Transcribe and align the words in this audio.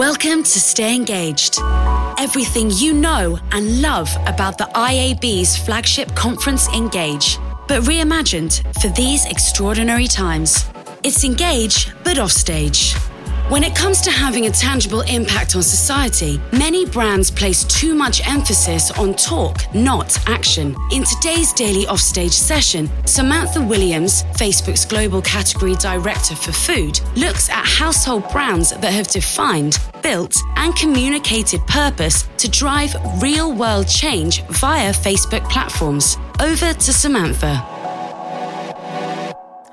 Welcome 0.00 0.44
to 0.44 0.58
Stay 0.58 0.94
Engaged. 0.96 1.58
Everything 2.16 2.70
you 2.72 2.94
know 2.94 3.38
and 3.52 3.82
love 3.82 4.08
about 4.24 4.56
the 4.56 4.64
IAB's 4.74 5.58
flagship 5.58 6.14
conference 6.14 6.66
Engage, 6.68 7.36
but 7.68 7.82
reimagined 7.82 8.62
for 8.80 8.88
these 8.96 9.26
extraordinary 9.26 10.06
times. 10.06 10.64
It's 11.02 11.22
Engage, 11.22 11.92
but 12.02 12.18
offstage. 12.18 12.94
When 13.50 13.64
it 13.64 13.74
comes 13.74 14.00
to 14.02 14.12
having 14.12 14.46
a 14.46 14.50
tangible 14.50 15.00
impact 15.00 15.56
on 15.56 15.64
society, 15.64 16.40
many 16.52 16.86
brands 16.86 17.32
place 17.32 17.64
too 17.64 17.96
much 17.96 18.24
emphasis 18.28 18.92
on 18.92 19.14
talk, 19.14 19.56
not 19.74 20.16
action. 20.28 20.76
In 20.92 21.02
today's 21.02 21.52
daily 21.52 21.84
offstage 21.88 22.32
session, 22.32 22.88
Samantha 23.06 23.60
Williams, 23.60 24.22
Facebook's 24.38 24.84
global 24.84 25.20
category 25.20 25.74
director 25.74 26.36
for 26.36 26.52
food, 26.52 27.00
looks 27.16 27.50
at 27.50 27.66
household 27.66 28.30
brands 28.30 28.70
that 28.70 28.92
have 28.92 29.08
defined, 29.08 29.80
built, 30.02 30.36
and 30.56 30.74
communicated 30.76 31.60
purpose 31.66 32.28
to 32.38 32.48
drive 32.48 32.94
real 33.22 33.52
world 33.52 33.88
change 33.88 34.42
via 34.46 34.92
Facebook 34.92 35.48
platforms. 35.50 36.16
Over 36.40 36.72
to 36.72 36.92
Samantha. 36.92 37.54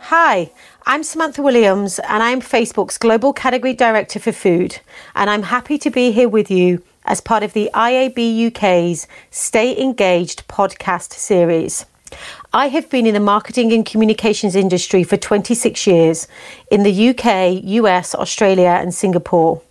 Hi. 0.02 0.52
I'm 0.90 1.04
Samantha 1.04 1.42
Williams 1.42 2.00
and 2.00 2.24
I'm 2.24 2.40
Facebook's 2.40 2.98
Global 2.98 3.34
Category 3.34 3.74
Director 3.74 4.20
for 4.20 4.32
Food. 4.32 4.80
And 5.16 5.30
I'm 5.30 5.44
happy 5.44 5.78
to 5.80 5.90
be 5.90 6.14
here 6.14 6.30
with 6.30 6.50
you 6.50 6.82
as 7.04 7.20
part 7.20 7.44
of 7.44 7.52
the 7.52 7.70
IAB 7.74 8.48
UK's 8.48 9.06
Stay 9.30 9.78
Engaged 9.78 10.48
podcast 10.48 11.12
series. 11.12 11.86
I 12.54 12.68
have 12.70 12.90
been 12.90 13.06
in 13.06 13.16
the 13.16 13.20
marketing 13.20 13.74
and 13.74 13.86
communications 13.86 14.56
industry 14.56 15.04
for 15.04 15.18
26 15.18 15.86
years 15.86 16.30
in 16.72 16.84
the 16.84 17.10
UK, 17.10 17.62
US, 17.64 18.16
Australia, 18.16 18.78
and 18.80 18.96
Singapore. 18.96 19.62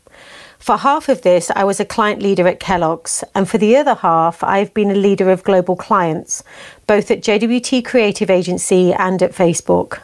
For 0.59 0.79
half 0.79 1.09
of 1.09 1.23
this, 1.23 1.51
I 1.55 1.65
was 1.65 1.81
a 1.81 1.85
client 1.85 2.23
leader 2.23 2.49
at 2.49 2.61
Kellogg's, 2.61 3.23
and 3.35 3.49
for 3.49 3.59
the 3.59 3.77
other 3.77 3.95
half, 3.95 4.43
I 4.43 4.59
have 4.59 4.75
been 4.75 4.91
a 4.91 4.95
leader 4.95 5.31
of 5.31 5.45
global 5.45 5.77
clients, 5.77 6.43
both 6.87 7.11
at 7.11 7.21
JWT 7.21 7.85
Creative 7.85 8.31
Agency 8.31 8.93
and 8.93 9.23
at 9.23 9.33
Facebook. 9.33 10.01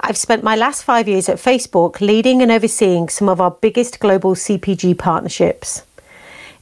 I've 0.00 0.16
spent 0.16 0.44
my 0.44 0.54
last 0.54 0.84
five 0.84 1.08
years 1.08 1.28
at 1.28 1.38
Facebook 1.38 2.00
leading 2.00 2.40
and 2.42 2.50
overseeing 2.50 3.08
some 3.08 3.28
of 3.28 3.40
our 3.40 3.50
biggest 3.50 3.98
global 3.98 4.34
CPG 4.34 4.96
partnerships. 4.96 5.82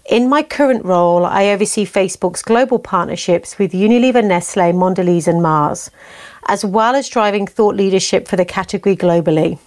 In 0.08 0.28
my 0.28 0.42
current 0.42 0.84
role, 0.84 1.26
I 1.26 1.48
oversee 1.48 1.84
Facebook's 1.84 2.42
global 2.42 2.78
partnerships 2.78 3.58
with 3.58 3.72
Unilever, 3.72 4.24
Nestle, 4.24 4.72
Mondelez, 4.72 5.26
and 5.26 5.42
Mars, 5.42 5.90
as 6.46 6.64
well 6.64 6.94
as 6.94 7.08
driving 7.08 7.46
thought 7.46 7.74
leadership 7.74 8.28
for 8.28 8.36
the 8.36 8.44
category 8.44 8.96
globally. 8.96 9.58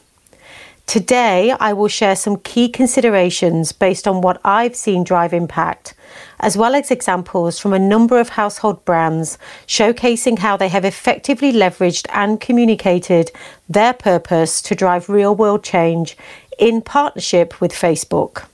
Today, 0.89 1.51
I 1.59 1.73
will 1.73 1.87
share 1.87 2.15
some 2.15 2.37
key 2.37 2.67
considerations 2.67 3.71
based 3.71 4.07
on 4.07 4.21
what 4.21 4.41
I've 4.43 4.75
seen 4.75 5.03
drive 5.03 5.33
impact, 5.33 5.93
as 6.39 6.57
well 6.57 6.73
as 6.73 6.89
examples 6.89 7.59
from 7.59 7.73
a 7.73 7.77
number 7.93 8.19
of 8.19 8.29
household 8.29 8.83
brands 8.85 9.37
showcasing 9.67 10.39
how 10.39 10.57
they 10.57 10.67
have 10.69 10.85
effectively 10.85 11.53
leveraged 11.53 12.07
and 12.11 12.41
communicated 12.41 13.29
their 13.69 13.93
purpose 13.93 14.63
to 14.63 14.73
drive 14.73 15.09
real 15.09 15.35
world 15.35 15.63
change 15.63 16.17
in 16.57 16.81
partnership 16.81 17.61
with 17.61 17.71
Facebook. 17.71 18.47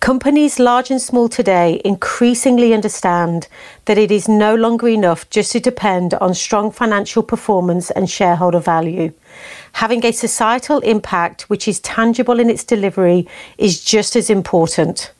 Companies 0.00 0.58
large 0.58 0.90
and 0.90 1.00
small 1.00 1.28
today 1.28 1.80
increasingly 1.84 2.74
understand 2.74 3.46
that 3.84 3.98
it 3.98 4.10
is 4.10 4.28
no 4.28 4.56
longer 4.56 4.88
enough 4.88 5.30
just 5.30 5.52
to 5.52 5.60
depend 5.60 6.14
on 6.14 6.34
strong 6.34 6.72
financial 6.72 7.22
performance 7.22 7.88
and 7.92 8.10
shareholder 8.10 8.58
value. 8.58 9.12
Having 9.72 10.04
a 10.04 10.12
societal 10.12 10.78
impact 10.80 11.42
which 11.50 11.66
is 11.66 11.80
tangible 11.80 12.38
in 12.38 12.50
its 12.50 12.64
delivery 12.64 13.26
is 13.58 13.84
just 13.84 14.14
as 14.14 14.30
important. 14.30 15.12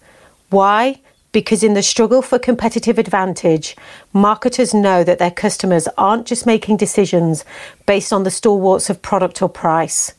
Why? 0.50 1.00
Because 1.32 1.62
in 1.62 1.74
the 1.74 1.82
struggle 1.82 2.20
for 2.20 2.38
competitive 2.38 2.98
advantage, 2.98 3.74
marketers 4.12 4.74
know 4.74 5.02
that 5.02 5.18
their 5.18 5.30
customers 5.30 5.88
aren't 5.96 6.26
just 6.26 6.44
making 6.44 6.76
decisions 6.76 7.44
based 7.86 8.12
on 8.12 8.24
the 8.24 8.30
stalwarts 8.30 8.90
of 8.90 9.00
product 9.00 9.40
or 9.40 9.48
price. 9.48 10.12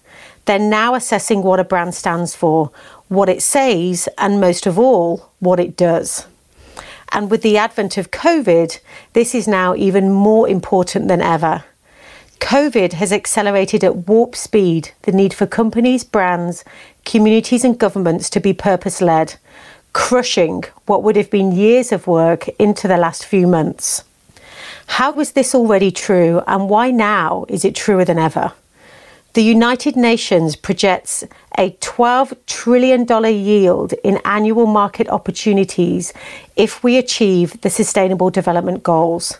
They're 0.45 0.59
now 0.59 0.95
assessing 0.95 1.43
what 1.43 1.59
a 1.59 1.63
brand 1.63 1.93
stands 1.93 2.35
for, 2.35 2.71
what 3.07 3.29
it 3.29 3.43
says, 3.43 4.09
and 4.17 4.41
most 4.41 4.65
of 4.65 4.79
all, 4.79 5.29
what 5.39 5.59
it 5.59 5.77
does. 5.77 6.25
And 7.11 7.29
with 7.29 7.43
the 7.43 7.57
advent 7.57 7.97
of 7.97 8.09
COVID, 8.09 8.79
this 9.13 9.35
is 9.35 9.47
now 9.47 9.75
even 9.75 10.11
more 10.11 10.49
important 10.49 11.07
than 11.07 11.21
ever. 11.21 11.63
COVID 12.43 12.91
has 12.91 13.13
accelerated 13.13 13.85
at 13.85 14.05
warp 14.09 14.35
speed 14.35 14.91
the 15.03 15.13
need 15.13 15.33
for 15.33 15.47
companies, 15.47 16.03
brands, 16.03 16.65
communities, 17.05 17.63
and 17.63 17.79
governments 17.79 18.29
to 18.31 18.41
be 18.41 18.51
purpose 18.51 18.99
led, 18.99 19.35
crushing 19.93 20.65
what 20.85 21.03
would 21.03 21.15
have 21.15 21.31
been 21.31 21.53
years 21.53 21.93
of 21.93 22.05
work 22.05 22.49
into 22.59 22.85
the 22.85 22.97
last 22.97 23.25
few 23.25 23.47
months. 23.47 24.03
How 24.87 25.13
was 25.13 25.31
this 25.31 25.55
already 25.55 25.89
true, 25.89 26.41
and 26.45 26.69
why 26.69 26.91
now 26.91 27.45
is 27.47 27.63
it 27.63 27.75
truer 27.75 28.03
than 28.03 28.19
ever? 28.19 28.51
The 29.35 29.41
United 29.41 29.95
Nations 29.95 30.57
projects 30.57 31.23
a 31.57 31.71
$12 31.71 32.35
trillion 32.45 33.07
yield 33.33 33.93
in 34.03 34.19
annual 34.25 34.65
market 34.65 35.07
opportunities 35.07 36.11
if 36.57 36.83
we 36.83 36.97
achieve 36.97 37.61
the 37.61 37.69
Sustainable 37.69 38.29
Development 38.29 38.83
Goals. 38.83 39.39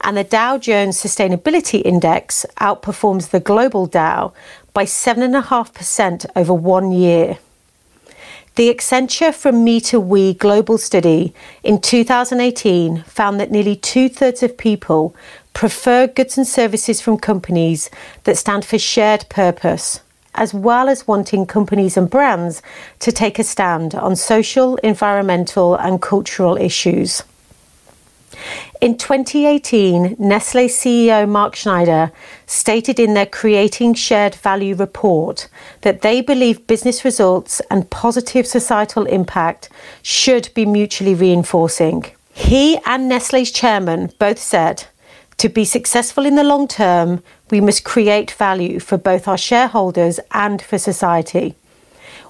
And 0.00 0.16
the 0.16 0.24
Dow 0.24 0.58
Jones 0.58 0.96
Sustainability 0.96 1.82
Index 1.84 2.46
outperforms 2.60 3.30
the 3.30 3.40
global 3.40 3.86
Dow 3.86 4.32
by 4.72 4.84
7.5% 4.84 6.26
over 6.36 6.54
one 6.54 6.92
year. 6.92 7.38
The 8.54 8.74
Accenture 8.74 9.32
From 9.32 9.62
Me 9.62 9.80
to 9.82 10.00
We 10.00 10.34
global 10.34 10.78
study 10.78 11.32
in 11.62 11.80
2018 11.80 13.04
found 13.04 13.38
that 13.38 13.52
nearly 13.52 13.76
two 13.76 14.08
thirds 14.08 14.42
of 14.42 14.58
people 14.58 15.14
prefer 15.52 16.06
goods 16.06 16.36
and 16.36 16.46
services 16.46 17.00
from 17.00 17.18
companies 17.18 17.90
that 18.24 18.36
stand 18.36 18.64
for 18.64 18.78
shared 18.78 19.28
purpose, 19.28 20.00
as 20.34 20.52
well 20.52 20.88
as 20.88 21.06
wanting 21.06 21.46
companies 21.46 21.96
and 21.96 22.10
brands 22.10 22.62
to 23.00 23.12
take 23.12 23.38
a 23.38 23.44
stand 23.44 23.94
on 23.94 24.16
social, 24.16 24.76
environmental, 24.76 25.76
and 25.76 26.02
cultural 26.02 26.56
issues. 26.56 27.22
In 28.80 28.96
2018, 28.96 30.14
Nestle 30.20 30.68
CEO 30.68 31.28
Mark 31.28 31.56
Schneider 31.56 32.12
stated 32.46 33.00
in 33.00 33.14
their 33.14 33.26
Creating 33.26 33.92
Shared 33.92 34.36
Value 34.36 34.76
report 34.76 35.48
that 35.80 36.02
they 36.02 36.20
believe 36.20 36.64
business 36.68 37.04
results 37.04 37.60
and 37.72 37.90
positive 37.90 38.46
societal 38.46 39.04
impact 39.06 39.68
should 40.02 40.50
be 40.54 40.64
mutually 40.64 41.14
reinforcing. 41.14 42.04
He 42.32 42.78
and 42.86 43.08
Nestle's 43.08 43.50
chairman 43.50 44.12
both 44.20 44.38
said 44.38 44.84
to 45.38 45.48
be 45.48 45.64
successful 45.64 46.24
in 46.24 46.36
the 46.36 46.44
long 46.44 46.68
term, 46.68 47.24
we 47.50 47.60
must 47.60 47.82
create 47.82 48.30
value 48.30 48.78
for 48.78 48.96
both 48.96 49.26
our 49.26 49.38
shareholders 49.38 50.20
and 50.30 50.62
for 50.62 50.78
society. 50.78 51.56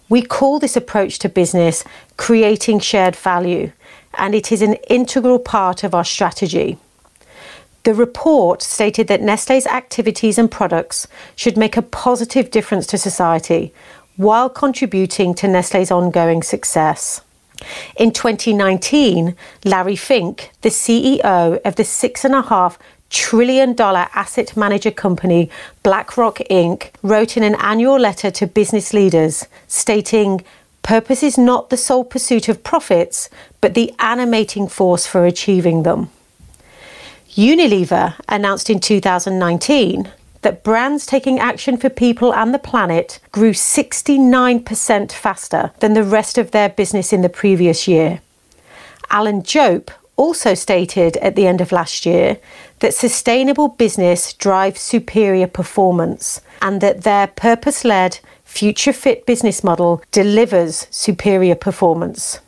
We 0.08 0.22
call 0.22 0.58
this 0.58 0.76
approach 0.76 1.18
to 1.20 1.28
business 1.28 1.84
creating 2.16 2.80
shared 2.80 3.14
value, 3.14 3.72
and 4.14 4.34
it 4.34 4.50
is 4.50 4.62
an 4.62 4.74
integral 4.88 5.38
part 5.38 5.84
of 5.84 5.94
our 5.94 6.04
strategy. 6.04 6.78
The 7.84 7.94
report 7.94 8.62
stated 8.62 9.08
that 9.08 9.22
Nestle's 9.22 9.66
activities 9.66 10.38
and 10.38 10.50
products 10.50 11.08
should 11.36 11.56
make 11.56 11.76
a 11.76 11.82
positive 11.82 12.50
difference 12.50 12.86
to 12.88 12.98
society 12.98 13.72
while 14.16 14.50
contributing 14.50 15.32
to 15.34 15.48
Nestle's 15.48 15.90
ongoing 15.90 16.42
success. 16.42 17.20
In 17.96 18.12
2019, 18.12 19.34
Larry 19.64 19.96
Fink, 19.96 20.50
the 20.62 20.68
CEO 20.68 21.60
of 21.64 21.76
the 21.76 21.84
six 21.84 22.24
and 22.24 22.34
a 22.34 22.42
half 22.42 22.78
trillion 23.10 23.74
dollar 23.74 24.08
asset 24.14 24.56
manager 24.56 24.90
company 24.90 25.50
BlackRock 25.82 26.38
Inc. 26.50 26.90
wrote 27.02 27.36
in 27.36 27.42
an 27.42 27.54
annual 27.56 27.98
letter 27.98 28.30
to 28.30 28.46
business 28.46 28.92
leaders 28.92 29.46
stating, 29.66 30.44
Purpose 30.82 31.22
is 31.22 31.36
not 31.36 31.70
the 31.70 31.76
sole 31.76 32.04
pursuit 32.04 32.48
of 32.48 32.64
profits, 32.64 33.28
but 33.60 33.74
the 33.74 33.92
animating 33.98 34.68
force 34.68 35.06
for 35.06 35.26
achieving 35.26 35.82
them. 35.82 36.10
Unilever 37.30 38.14
announced 38.28 38.70
in 38.70 38.80
2019 38.80 40.10
that 40.42 40.64
brands 40.64 41.04
taking 41.04 41.38
action 41.38 41.76
for 41.76 41.88
people 41.88 42.32
and 42.32 42.54
the 42.54 42.58
planet 42.58 43.20
grew 43.32 43.50
69% 43.52 45.12
faster 45.12 45.72
than 45.80 45.94
the 45.94 46.04
rest 46.04 46.38
of 46.38 46.52
their 46.52 46.68
business 46.68 47.12
in 47.12 47.22
the 47.22 47.28
previous 47.28 47.86
year. 47.86 48.20
Alan 49.10 49.42
Jope 49.42 49.90
also 50.18 50.52
stated 50.52 51.16
at 51.18 51.36
the 51.36 51.46
end 51.46 51.62
of 51.62 51.72
last 51.72 52.04
year 52.04 52.38
that 52.80 52.92
sustainable 52.92 53.68
business 53.68 54.34
drives 54.34 54.80
superior 54.80 55.46
performance 55.46 56.40
and 56.60 56.80
that 56.80 57.02
their 57.02 57.28
purpose 57.28 57.84
led, 57.84 58.18
future 58.44 58.92
fit 58.92 59.24
business 59.24 59.62
model 59.64 60.02
delivers 60.10 60.88
superior 60.90 61.54
performance. 61.54 62.40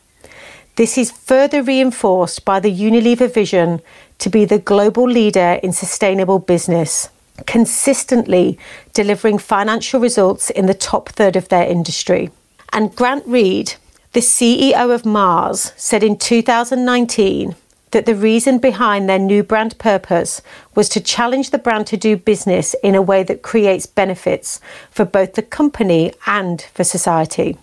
This 0.75 0.97
is 0.97 1.11
further 1.11 1.63
reinforced 1.63 2.45
by 2.45 2.59
the 2.59 2.71
Unilever 2.71 3.33
vision 3.33 3.81
to 4.19 4.29
be 4.29 4.45
the 4.45 4.59
global 4.59 5.05
leader 5.09 5.59
in 5.63 5.71
sustainable 5.71 6.39
business, 6.39 7.09
consistently 7.45 8.59
delivering 8.93 9.37
financial 9.37 9.99
results 9.99 10.49
in 10.49 10.65
the 10.65 10.73
top 10.73 11.09
third 11.09 11.35
of 11.35 11.47
their 11.49 11.67
industry. 11.67 12.29
And 12.73 12.95
Grant 12.95 13.25
Reid, 13.25 13.75
the 14.13 14.19
CEO 14.19 14.93
of 14.93 15.05
Mars, 15.05 15.71
said 15.77 16.03
in 16.03 16.17
2019 16.17 17.55
that 17.91 18.05
the 18.05 18.15
reason 18.15 18.57
behind 18.57 19.07
their 19.07 19.19
new 19.19 19.43
brand 19.43 19.77
purpose 19.77 20.41
was 20.75 20.89
to 20.89 20.99
challenge 20.99 21.51
the 21.51 21.57
brand 21.57 21.87
to 21.87 21.97
do 21.97 22.17
business 22.17 22.73
in 22.83 22.95
a 22.95 23.01
way 23.01 23.23
that 23.23 23.41
creates 23.41 23.85
benefits 23.85 24.59
for 24.89 25.05
both 25.05 25.33
the 25.33 25.41
company 25.41 26.13
and 26.25 26.61
for 26.73 26.83
society. 26.83 27.57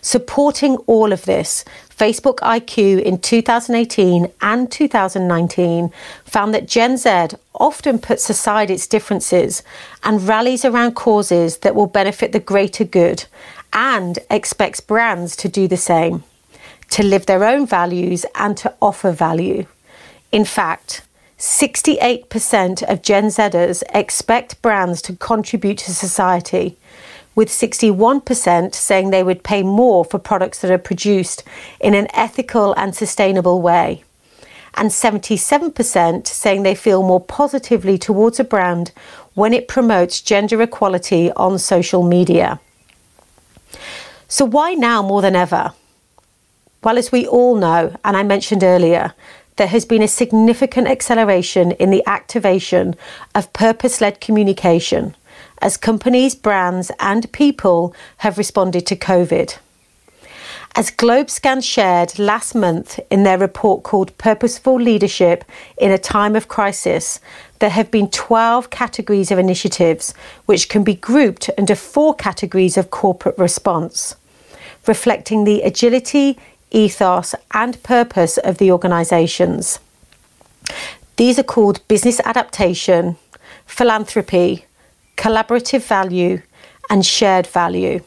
Supporting 0.00 0.76
all 0.86 1.12
of 1.12 1.24
this, 1.24 1.64
Facebook 1.90 2.36
IQ 2.36 3.02
in 3.02 3.18
2018 3.18 4.30
and 4.40 4.70
2019 4.70 5.90
found 6.24 6.54
that 6.54 6.68
Gen 6.68 6.96
Z 6.96 7.36
often 7.54 7.98
puts 7.98 8.28
aside 8.28 8.70
its 8.70 8.86
differences 8.86 9.62
and 10.02 10.26
rallies 10.26 10.64
around 10.64 10.94
causes 10.94 11.58
that 11.58 11.74
will 11.74 11.86
benefit 11.86 12.32
the 12.32 12.40
greater 12.40 12.84
good 12.84 13.24
and 13.72 14.18
expects 14.30 14.80
brands 14.80 15.36
to 15.36 15.48
do 15.48 15.66
the 15.68 15.76
same, 15.76 16.24
to 16.90 17.02
live 17.02 17.26
their 17.26 17.44
own 17.44 17.66
values 17.66 18.24
and 18.34 18.56
to 18.58 18.74
offer 18.80 19.10
value. 19.10 19.66
In 20.32 20.44
fact, 20.44 21.02
68% 21.38 22.82
of 22.90 23.02
Gen 23.02 23.26
Zers 23.26 23.82
expect 23.92 24.62
brands 24.62 25.02
to 25.02 25.16
contribute 25.16 25.78
to 25.78 25.94
society 25.94 26.78
with 27.34 27.48
61% 27.48 28.74
saying 28.74 29.10
they 29.10 29.22
would 29.22 29.44
pay 29.44 29.62
more 29.62 30.04
for 30.04 30.18
products 30.18 30.60
that 30.60 30.70
are 30.70 30.78
produced 30.78 31.44
in 31.80 31.94
an 31.94 32.08
ethical 32.14 32.72
and 32.74 32.96
sustainable 32.96 33.60
way. 33.60 34.02
And 34.74 34.90
77% 34.90 36.26
saying 36.26 36.62
they 36.62 36.74
feel 36.74 37.02
more 37.02 37.20
positively 37.20 37.98
towards 37.98 38.40
a 38.40 38.44
brand 38.44 38.92
when 39.34 39.52
it 39.52 39.68
promotes 39.68 40.22
gender 40.22 40.60
equality 40.62 41.30
on 41.32 41.58
social 41.58 42.02
media. 42.02 42.58
So, 44.28 44.44
why 44.44 44.74
now 44.74 45.02
more 45.02 45.22
than 45.22 45.36
ever? 45.36 45.72
Well, 46.84 46.98
as 46.98 47.10
we 47.10 47.26
all 47.26 47.56
know, 47.56 47.96
and 48.04 48.16
I 48.16 48.22
mentioned 48.22 48.62
earlier, 48.62 49.14
there 49.56 49.66
has 49.66 49.84
been 49.84 50.02
a 50.02 50.08
significant 50.08 50.86
acceleration 50.86 51.72
in 51.72 51.90
the 51.90 52.06
activation 52.06 52.94
of 53.34 53.52
purpose 53.52 54.00
led 54.00 54.20
communication 54.20 55.16
as 55.62 55.76
companies, 55.76 56.34
brands, 56.34 56.90
and 57.00 57.30
people 57.32 57.94
have 58.18 58.38
responded 58.38 58.86
to 58.86 58.96
COVID. 58.96 59.58
As 60.74 60.90
Globescan 60.90 61.64
shared 61.64 62.18
last 62.18 62.54
month 62.54 63.00
in 63.10 63.22
their 63.22 63.38
report 63.38 63.82
called 63.82 64.16
Purposeful 64.18 64.78
Leadership 64.78 65.44
in 65.78 65.90
a 65.90 65.96
Time 65.96 66.36
of 66.36 66.48
Crisis, 66.48 67.18
there 67.60 67.70
have 67.70 67.90
been 67.90 68.10
12 68.10 68.68
categories 68.68 69.30
of 69.30 69.38
initiatives 69.38 70.12
which 70.44 70.68
can 70.68 70.84
be 70.84 70.94
grouped 70.94 71.48
under 71.56 71.74
four 71.74 72.14
categories 72.14 72.76
of 72.76 72.90
corporate 72.90 73.38
response, 73.38 74.16
reflecting 74.86 75.44
the 75.44 75.62
agility, 75.62 76.38
ethos, 76.70 77.34
and 77.52 77.82
purpose 77.82 78.38
of 78.38 78.58
the 78.58 78.70
organisations. 78.70 79.78
These 81.16 81.38
are 81.38 81.44
called 81.44 81.86
business 81.88 82.20
adaptation, 82.24 83.16
philanthropy, 83.66 84.66
collaborative 85.16 85.82
value, 85.86 86.42
and 86.90 87.04
shared 87.04 87.46
value. 87.46 88.02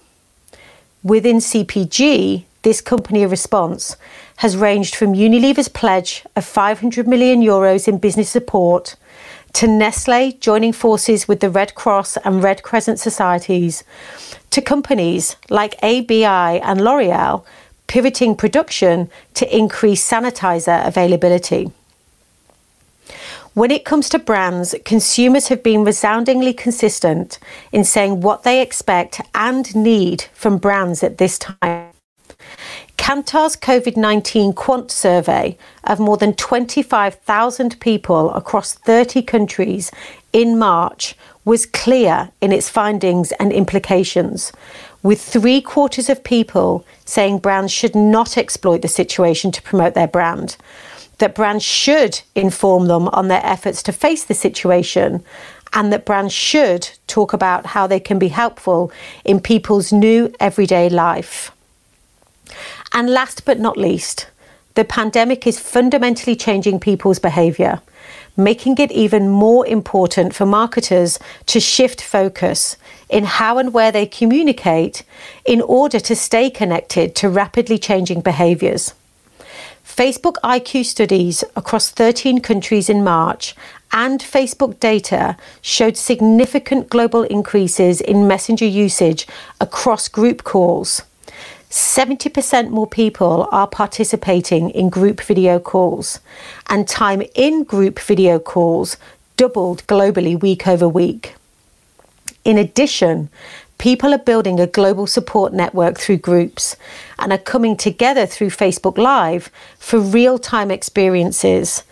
Within 1.04 1.38
CPG, 1.38 2.44
this 2.62 2.82
company 2.82 3.26
response 3.26 3.96
has 4.38 4.58
ranged 4.58 4.96
from 4.96 5.14
Unilever's 5.14 5.70
pledge 5.70 6.26
of 6.36 6.46
500 6.46 7.08
million 7.08 7.42
euros 7.42 7.88
in 7.88 7.98
business 7.98 8.30
support 8.30 8.96
to 9.54 9.68
Nestle 9.68 10.34
joining 10.34 10.74
forces 10.74 11.28
with 11.28 11.40
the 11.40 11.50
Red 11.50 11.74
Cross 11.76 12.18
and 12.18 12.44
Red 12.44 12.62
Crescent 12.62 13.00
societies 13.00 13.84
to 14.52 14.62
companies 14.62 15.36
like 15.50 15.82
ABI 15.82 16.62
and 16.62 16.82
L'Oreal 16.82 17.44
pivoting 17.90 18.36
production 18.36 19.10
to 19.34 19.58
increase 19.58 20.10
sanitizer 20.10 20.88
availability. 20.88 21.72
When 23.56 23.72
it 23.72 23.84
comes 23.84 24.08
to 24.10 24.20
brands, 24.20 24.76
consumers 24.86 25.48
have 25.48 25.64
been 25.64 25.84
resoundingly 25.84 26.54
consistent 26.54 27.40
in 27.72 27.84
saying 27.84 28.22
what 28.22 28.44
they 28.44 28.62
expect 28.62 29.20
and 29.34 29.76
need 29.76 30.26
from 30.34 30.60
brands 30.60 31.04
at 31.04 31.18
this 31.18 31.40
time. 31.40 31.92
Kantar's 32.96 33.56
COVID 33.56 33.98
19 33.98 34.54
Quant 34.54 34.92
survey 34.92 35.58
of 35.86 36.00
more 36.00 36.18
than 36.18 36.36
25,000 36.36 37.80
people 37.80 38.32
across 38.34 38.74
30 38.76 39.24
countries 39.24 39.92
in 40.32 40.60
March 40.60 41.16
was 41.44 41.66
clear 41.66 42.30
in 42.40 42.52
its 42.52 42.70
findings 42.70 43.32
and 43.40 43.52
implications, 43.52 44.52
with 45.04 45.22
three 45.22 45.62
quarters 45.62 46.10
of 46.10 46.24
people 46.24 46.86
saying 47.06 47.40
brands 47.40 47.72
should 47.72 47.96
not 47.96 48.38
exploit 48.38 48.82
the 48.82 48.88
situation 48.88 49.52
to 49.52 49.62
promote 49.62 49.94
their 49.94 50.08
brand, 50.08 50.58
that 51.20 51.36
brands 51.36 51.64
should 51.64 52.22
inform 52.36 52.88
them 52.88 53.08
on 53.10 53.28
their 53.28 53.46
efforts 53.46 53.84
to 53.84 53.92
face 53.92 54.24
the 54.24 54.34
situation 54.34 55.24
and 55.74 55.94
that 55.94 56.06
brands 56.06 56.34
should 56.34 56.90
talk 57.08 57.34
about 57.34 57.66
how 57.68 57.86
they 57.86 58.00
can 58.00 58.18
be 58.18 58.30
helpful 58.30 58.92
in 59.24 59.40
people's 59.40 59.94
new 59.94 60.34
everyday 60.40 60.90
life. 60.90 61.52
And 62.92 63.10
last 63.10 63.46
but 63.46 63.60
not 63.60 63.78
least, 63.78 64.28
the 64.74 64.84
pandemic 64.84 65.46
is 65.46 65.60
fundamentally 65.60 66.36
changing 66.36 66.80
people's 66.80 67.20
behaviour, 67.20 67.82
making 68.38 68.78
it 68.78 68.92
even 68.92 69.30
more 69.30 69.66
important 69.68 70.34
for 70.34 70.46
marketers 70.46 71.20
to 71.48 71.60
shift 71.60 72.02
focus 72.02 72.78
in 73.10 73.24
how 73.24 73.58
and 73.58 73.74
where 73.74 73.92
they 73.92 74.06
communicate 74.06 75.04
in 75.46 75.62
order 75.62 76.00
to 76.00 76.16
stay 76.16 76.50
connected 76.50 77.16
to 77.16 77.30
rapidly 77.30 77.78
changing 77.78 78.22
behaviours. 78.22 78.94
Facebook 79.84 80.36
IQ 80.44 80.86
studies 80.86 81.44
across 81.56 81.90
13 81.90 82.40
countries 82.40 82.90
in 82.90 83.04
March 83.04 83.56
and 83.92 84.22
Facebook 84.22 84.80
data 84.80 85.36
showed 85.62 85.98
significant 85.98 86.90
global 86.90 87.24
increases 87.24 88.00
in 88.00 88.28
messenger 88.28 88.66
usage 88.66 89.28
across 89.60 90.08
group 90.08 90.44
calls. 90.44 91.02
70% 91.70 92.70
more 92.70 92.88
people 92.88 93.48
are 93.52 93.68
participating 93.68 94.70
in 94.72 94.90
group 94.90 95.22
video 95.22 95.60
calls, 95.60 96.20
and 96.68 96.88
time 96.88 97.22
in 97.36 97.64
group 97.64 98.00
video 98.00 98.40
calls 98.40 98.98
doubled 99.38 99.86
globally 99.88 100.40
week 100.40 100.68
over 100.68 100.88
week. 100.88 101.36
In 102.44 102.58
addition, 102.58 103.30
People 103.80 104.14
are 104.14 104.20
building 104.20 104.60
a 104.60 104.68
global 104.68 105.08
support 105.08 105.54
network 105.54 105.98
through 105.98 106.18
groups 106.18 106.76
and 107.18 107.32
are 107.32 107.38
coming 107.38 107.78
together 107.78 108.26
through 108.26 108.50
Facebook 108.50 108.98
Live 108.98 109.50
for 109.78 110.02
real 110.02 110.38
time 110.38 110.70
experiences. 110.70 111.84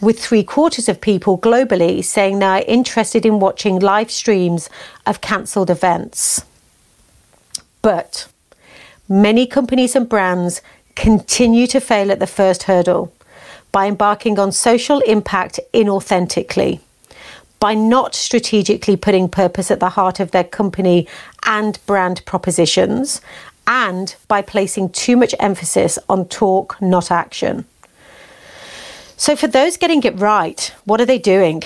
With 0.00 0.18
three 0.18 0.42
quarters 0.42 0.88
of 0.88 1.02
people 1.02 1.36
globally 1.36 2.02
saying 2.02 2.38
they 2.38 2.46
are 2.46 2.64
interested 2.66 3.26
in 3.26 3.40
watching 3.40 3.78
live 3.78 4.10
streams 4.10 4.70
of 5.04 5.20
cancelled 5.20 5.68
events. 5.68 6.42
But 7.82 8.26
many 9.08 9.46
companies 9.46 9.94
and 9.96 10.08
brands 10.08 10.62
continue 10.94 11.66
to 11.66 11.80
fail 11.80 12.10
at 12.12 12.20
the 12.20 12.26
first 12.26 12.64
hurdle 12.64 13.12
by 13.72 13.86
embarking 13.86 14.38
on 14.38 14.52
social 14.52 15.00
impact 15.00 15.58
inauthentically 15.72 16.80
by 17.64 17.72
not 17.72 18.14
strategically 18.14 18.94
putting 18.94 19.26
purpose 19.26 19.70
at 19.70 19.80
the 19.80 19.88
heart 19.88 20.20
of 20.20 20.32
their 20.32 20.44
company 20.44 21.08
and 21.46 21.78
brand 21.86 22.22
propositions, 22.26 23.22
and 23.66 24.16
by 24.28 24.42
placing 24.42 24.90
too 24.90 25.16
much 25.16 25.34
emphasis 25.40 25.98
on 26.10 26.26
talk, 26.26 26.76
not 26.82 27.10
action. 27.10 27.64
So, 29.16 29.34
for 29.34 29.46
those 29.46 29.78
getting 29.78 30.02
it 30.02 30.20
right, 30.20 30.74
what 30.84 31.00
are 31.00 31.06
they 31.06 31.18
doing? 31.18 31.62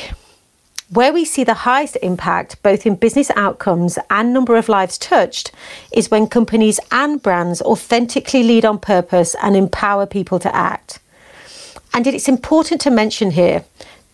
Where 0.90 1.12
we 1.12 1.26
see 1.26 1.45
the 1.45 1.52
highest 1.52 1.99
impact, 2.02 2.62
both 2.62 2.87
in 2.87 2.95
business 2.95 3.30
outcomes 3.37 3.99
and 4.09 4.33
number 4.33 4.57
of 4.57 4.71
lives 4.71 4.97
touched, 4.97 5.52
is 5.92 6.11
when 6.11 6.28
companies 6.28 6.80
and 6.90 7.23
brands 7.23 7.61
authentically 7.61 8.42
lead 8.42 8.64
on 8.64 8.78
purpose 8.78 9.37
and 9.42 9.54
empower 9.54 10.07
people 10.07 10.38
to 10.38 10.54
act. 10.54 10.99
And 11.92 12.07
it's 12.07 12.28
important 12.28 12.80
to 12.83 12.90
mention 12.90 13.33
here 13.33 13.64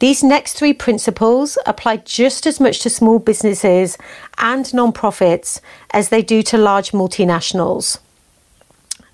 these 0.00 0.24
next 0.24 0.54
three 0.54 0.72
principles 0.72 1.56
apply 1.64 1.98
just 1.98 2.44
as 2.44 2.58
much 2.58 2.80
to 2.80 2.90
small 2.90 3.20
businesses 3.20 3.96
and 4.38 4.74
non-profits 4.74 5.60
as 5.92 6.08
they 6.08 6.22
do 6.22 6.42
to 6.42 6.58
large 6.58 6.90
multinationals. 6.90 8.00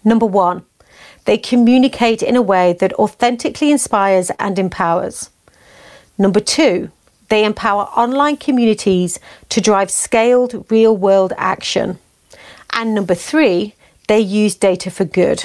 Number 0.03 0.25
one, 0.25 0.65
they 1.27 1.37
communicate 1.37 2.23
in 2.23 2.37
a 2.37 2.43
way 2.43 2.73
that 2.81 2.95
authentically 2.95 3.71
inspires 3.71 4.31
and 4.39 4.59
empowers. 4.59 5.29
Number 6.17 6.41
two, 6.41 6.91
they 7.31 7.45
empower 7.45 7.85
online 7.97 8.37
communities 8.37 9.19
to 9.49 9.61
drive 9.61 9.91
scaled 9.91 10.67
real 10.71 10.97
world 10.97 11.33
action. 11.39 11.99
And 12.73 12.95
number 12.95 13.15
three, 13.15 13.75
they 14.09 14.21
use 14.21 14.55
data 14.55 14.91
for 14.91 15.05
good. 15.05 15.45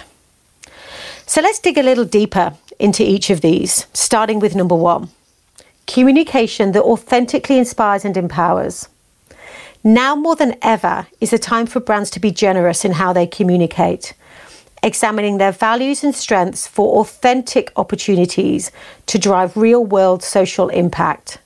So 1.28 1.42
let's 1.42 1.60
dig 1.60 1.78
a 1.78 1.84
little 1.84 2.06
deeper 2.06 2.56
into 2.80 3.04
each 3.04 3.30
of 3.30 3.42
these, 3.42 3.88
starting 3.94 4.40
with 4.40 4.56
number 4.56 4.76
one 4.76 5.10
communication 5.88 6.72
that 6.72 6.82
authentically 6.82 7.60
inspires 7.60 8.04
and 8.04 8.18
empowers. 8.18 8.90
Now 9.84 10.16
more 10.16 10.36
than 10.36 10.56
ever 10.64 11.06
is 11.22 11.30
the 11.30 11.38
time 11.38 11.68
for 11.68 11.80
brands 11.80 12.10
to 12.12 12.20
be 12.20 12.32
generous 12.32 12.84
in 12.84 12.94
how 12.94 13.14
they 13.14 13.28
communicate, 13.28 14.16
examining 14.82 15.38
their 15.38 15.52
values 15.52 16.04
and 16.04 16.16
strengths 16.16 16.66
for 16.66 17.00
authentic 17.02 17.72
opportunities 17.76 18.72
to 19.06 19.20
drive 19.20 19.56
real 19.56 19.86
world 19.86 20.24
social 20.24 20.70
impact. 20.70 21.38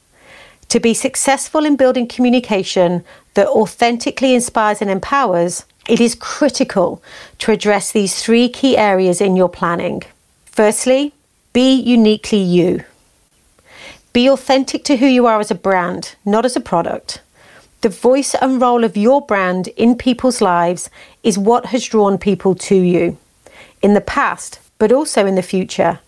To 0.70 0.80
be 0.80 0.94
successful 0.94 1.66
in 1.66 1.76
building 1.76 2.08
communication 2.08 3.04
that 3.34 3.48
authentically 3.48 4.36
inspires 4.36 4.82
and 4.82 4.90
empowers, 4.90 5.66
it 5.88 6.00
is 6.00 6.14
critical 6.14 7.02
to 7.40 7.52
address 7.52 7.92
these 7.92 8.22
three 8.24 8.50
key 8.50 8.78
areas 8.78 9.20
in 9.20 9.36
your 9.36 9.50
planning. 9.50 10.04
Firstly, 10.46 11.14
be 11.54 11.74
uniquely 11.74 12.38
you. 12.38 12.84
Be 14.14 14.30
authentic 14.30 14.84
to 14.86 14.98
who 14.98 15.08
you 15.08 15.26
are 15.26 15.40
as 15.40 15.50
a 15.50 15.56
brand, 15.56 16.16
not 16.24 16.46
as 16.46 16.56
a 16.56 16.62
product. 16.62 17.22
The 17.82 17.90
voice 17.90 18.36
and 18.36 18.62
role 18.62 18.84
of 18.84 18.96
your 18.98 19.26
brand 19.26 19.70
in 19.70 19.96
people's 19.96 20.42
lives 20.42 20.92
is 21.24 21.38
what 21.38 21.68
has 21.68 21.86
drawn 21.86 22.20
people 22.20 22.54
to 22.56 22.76
you 22.76 23.18
in 23.82 23.96
the 23.96 24.02
past, 24.02 24.60
but 24.78 24.92
also 24.92 25.26
in 25.26 25.36
the 25.36 25.42
future. 25.42 26.00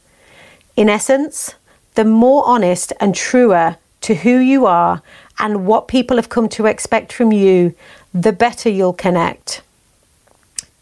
In 0.75 0.89
essence, 0.89 1.55
the 1.95 2.05
more 2.05 2.43
honest 2.45 2.93
and 2.99 3.15
truer 3.15 3.77
to 4.01 4.15
who 4.15 4.37
you 4.37 4.65
are 4.65 5.01
and 5.39 5.65
what 5.65 5.87
people 5.87 6.17
have 6.17 6.29
come 6.29 6.49
to 6.49 6.65
expect 6.65 7.13
from 7.13 7.31
you, 7.31 7.73
the 8.13 8.33
better 8.33 8.69
you'll 8.69 8.93
connect. 8.93 9.61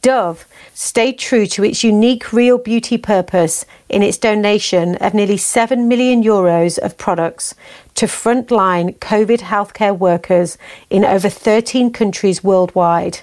Dove 0.02 0.46
stayed 0.74 1.20
true 1.20 1.46
to 1.46 1.64
its 1.64 1.84
unique 1.84 2.32
real 2.32 2.58
beauty 2.58 2.98
purpose 2.98 3.66
in 3.90 4.02
its 4.02 4.18
donation 4.18 4.96
of 4.96 5.14
nearly 5.14 5.36
7 5.36 5.90
million 5.90 6.24
euros 6.24 6.78
of 6.80 6.98
products 6.98 7.54
to 7.96 8.06
frontline 8.06 8.98
COVID 9.00 9.40
healthcare 9.40 9.98
workers 9.98 10.58
in 10.90 11.04
over 11.04 11.28
13 11.28 11.92
countries 11.92 12.42
worldwide. 12.42 13.20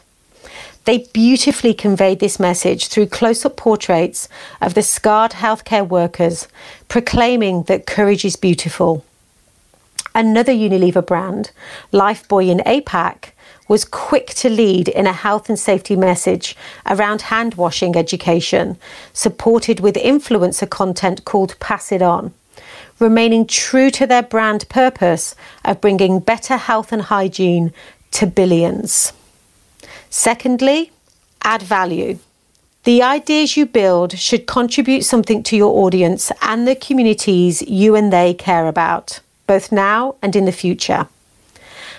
They 0.85 1.09
beautifully 1.15 1.73
conveyed 1.73 2.21
this 2.21 2.39
message 2.39 2.89
through 2.89 3.07
close 3.07 3.45
up 3.47 3.57
portraits 3.57 4.29
of 4.61 4.75
the 4.75 4.83
scarred 4.83 5.33
healthcare 5.33 5.89
workers, 5.89 6.47
proclaiming 6.89 7.65
that 7.65 7.87
courage 7.87 8.25
is 8.25 8.37
beautiful. 8.37 9.03
Another 10.17 10.53
Unilever 10.55 11.05
brand, 11.05 11.51
Lifebuoy 11.93 12.49
in 12.49 12.61
APAC, 12.61 13.33
was 13.69 13.85
quick 13.85 14.29
to 14.29 14.49
lead 14.49 14.89
in 14.89 15.07
a 15.07 15.13
health 15.13 15.51
and 15.51 15.59
safety 15.59 15.95
message 15.95 16.57
around 16.87 17.21
hand 17.21 17.57
washing 17.57 17.95
education, 17.95 18.79
supported 19.13 19.81
with 19.81 19.95
influencer 19.97 20.71
content 20.71 21.27
called 21.27 21.61
Pass 21.61 21.93
It 21.93 22.01
On, 22.01 22.33
remaining 22.99 23.47
true 23.47 23.91
to 23.91 24.07
their 24.07 24.23
brand 24.23 24.67
purpose 24.71 25.35
of 25.67 25.83
bringing 25.83 26.21
better 26.21 26.57
health 26.57 26.93
and 26.93 27.03
hygiene 27.03 27.75
to 28.13 28.27
billions. 28.27 29.13
Secondly, 30.09 30.93
add 31.43 31.61
value. 31.61 32.19
The 32.85 33.03
ideas 33.03 33.59
you 33.59 33.67
build 33.67 34.19
should 34.19 34.47
contribute 34.47 35.03
something 35.03 35.43
to 35.43 35.57
your 35.57 35.85
audience 35.85 36.33
and 36.41 36.67
the 36.67 36.75
communities 36.75 37.61
you 37.61 37.95
and 37.95 38.11
they 38.11 38.33
care 38.33 38.67
about, 38.67 39.21
both 39.47 39.73
now 39.73 40.17
and 40.23 40.35
in 40.37 40.45
the 40.45 40.53
future. 40.53 41.09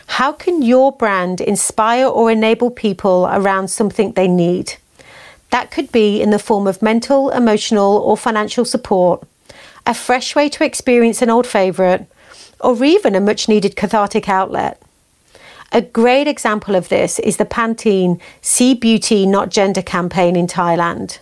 How 0.07 0.31
can 0.31 0.61
your 0.61 0.91
brand 0.91 1.41
inspire 1.41 2.07
or 2.07 2.31
enable 2.31 2.71
people 2.71 3.27
around 3.31 3.69
something 3.69 4.13
they 4.13 4.27
need? 4.27 4.75
That 5.49 5.71
could 5.71 5.91
be 5.91 6.21
in 6.21 6.29
the 6.29 6.39
form 6.39 6.67
of 6.67 6.81
mental, 6.81 7.29
emotional, 7.29 7.97
or 7.97 8.17
financial 8.17 8.65
support, 8.65 9.23
a 9.85 9.93
fresh 9.93 10.35
way 10.35 10.49
to 10.49 10.65
experience 10.65 11.21
an 11.21 11.29
old 11.29 11.47
favourite, 11.47 12.05
or 12.59 12.83
even 12.83 13.15
a 13.15 13.21
much 13.21 13.47
needed 13.47 13.75
cathartic 13.75 14.27
outlet. 14.27 14.81
A 15.71 15.81
great 15.81 16.27
example 16.27 16.75
of 16.75 16.89
this 16.89 17.19
is 17.19 17.37
the 17.37 17.45
Pantene 17.45 18.19
See 18.41 18.73
Beauty 18.73 19.25
Not 19.25 19.49
Gender 19.49 19.81
campaign 19.81 20.35
in 20.35 20.47
Thailand. 20.47 21.19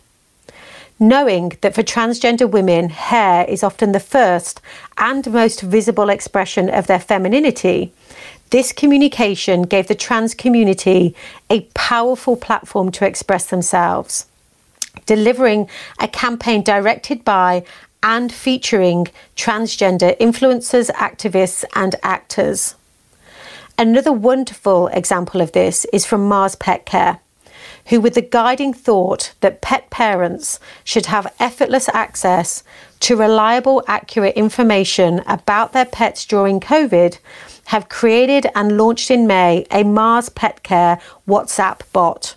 Knowing 0.99 1.51
that 1.61 1.75
for 1.75 1.83
transgender 1.83 2.49
women, 2.49 2.89
hair 2.89 3.43
is 3.49 3.63
often 3.63 3.91
the 3.91 3.99
first 3.99 4.61
and 4.97 5.29
most 5.31 5.61
visible 5.61 6.09
expression 6.09 6.69
of 6.69 6.87
their 6.87 6.99
femininity, 6.99 7.91
this 8.51 8.71
communication 8.71 9.63
gave 9.63 9.87
the 9.87 9.95
trans 9.95 10.33
community 10.33 11.13
a 11.49 11.61
powerful 11.73 12.37
platform 12.37 12.91
to 12.91 13.05
express 13.05 13.47
themselves, 13.47 14.27
delivering 15.05 15.67
a 15.99 16.07
campaign 16.07 16.63
directed 16.63 17.25
by 17.25 17.65
and 18.01 18.31
featuring 18.31 19.07
transgender 19.35 20.17
influencers, 20.19 20.89
activists, 20.91 21.65
and 21.75 21.95
actors. 22.03 22.75
Another 23.77 24.13
wonderful 24.13 24.87
example 24.87 25.41
of 25.41 25.51
this 25.51 25.85
is 25.91 26.05
from 26.05 26.25
Mars 26.25 26.55
Pet 26.55 26.85
Care, 26.85 27.19
who, 27.87 28.01
with 28.01 28.15
the 28.15 28.21
guiding 28.21 28.73
thought 28.73 29.33
that 29.41 29.61
pet 29.61 29.89
parents 29.89 30.59
should 30.83 31.05
have 31.07 31.33
effortless 31.39 31.87
access 31.89 32.63
to 33.01 33.15
reliable, 33.15 33.83
accurate 33.87 34.35
information 34.35 35.21
about 35.27 35.73
their 35.73 35.85
pets 35.85 36.25
during 36.25 36.59
COVID, 36.59 37.19
have 37.65 37.89
created 37.89 38.47
and 38.55 38.77
launched 38.77 39.11
in 39.11 39.27
May 39.27 39.65
a 39.71 39.83
Mars 39.83 40.29
Pet 40.29 40.63
Care 40.63 40.99
WhatsApp 41.27 41.81
bot. 41.91 42.35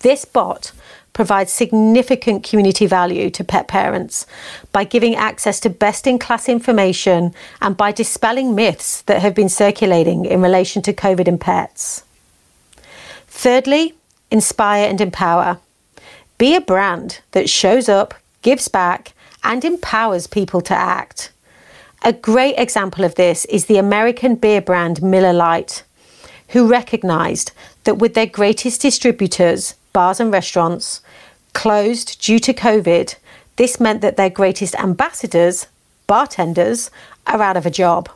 This 0.00 0.24
bot 0.24 0.72
provides 1.14 1.52
significant 1.52 2.42
community 2.42 2.86
value 2.86 3.30
to 3.30 3.44
pet 3.44 3.68
parents 3.68 4.26
by 4.72 4.84
giving 4.84 5.14
access 5.14 5.60
to 5.60 5.70
best 5.70 6.06
in 6.06 6.18
class 6.18 6.48
information 6.48 7.32
and 7.62 7.76
by 7.76 7.92
dispelling 7.92 8.54
myths 8.54 9.02
that 9.02 9.22
have 9.22 9.34
been 9.34 9.48
circulating 9.48 10.24
in 10.24 10.42
relation 10.42 10.82
to 10.82 10.92
COVID 10.92 11.28
and 11.28 11.40
pets. 11.40 12.02
Thirdly, 13.28 13.94
inspire 14.34 14.88
and 14.88 15.00
empower. 15.00 15.60
Be 16.38 16.56
a 16.56 16.60
brand 16.60 17.20
that 17.30 17.48
shows 17.48 17.88
up, 17.88 18.14
gives 18.42 18.66
back, 18.66 19.12
and 19.44 19.64
empowers 19.64 20.26
people 20.26 20.60
to 20.62 20.74
act. 20.74 21.30
A 22.02 22.12
great 22.12 22.56
example 22.58 23.04
of 23.04 23.14
this 23.14 23.44
is 23.44 23.66
the 23.66 23.78
American 23.78 24.34
beer 24.34 24.60
brand 24.60 25.00
Miller 25.02 25.32
Lite, 25.32 25.84
who 26.48 26.66
recognized 26.66 27.52
that 27.84 27.98
with 27.98 28.14
their 28.14 28.26
greatest 28.26 28.82
distributors, 28.82 29.74
bars 29.92 30.18
and 30.18 30.32
restaurants, 30.32 31.00
closed 31.52 32.20
due 32.20 32.40
to 32.40 32.52
COVID, 32.52 33.14
this 33.54 33.78
meant 33.78 34.00
that 34.00 34.16
their 34.16 34.30
greatest 34.30 34.74
ambassadors, 34.74 35.68
bartenders, 36.08 36.90
are 37.28 37.40
out 37.40 37.56
of 37.56 37.66
a 37.66 37.76
job. 37.82 38.10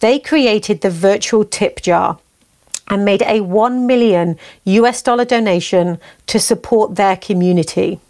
They 0.00 0.18
created 0.18 0.82
the 0.82 0.90
virtual 0.90 1.46
tip 1.46 1.80
jar 1.80 2.18
and 2.90 3.04
made 3.04 3.22
a 3.22 3.40
1 3.40 3.86
million 3.86 4.36
US 4.64 5.00
dollar 5.00 5.24
donation 5.24 5.98
to 6.26 6.38
support 6.38 6.96
their 6.96 7.16
community. 7.16 8.00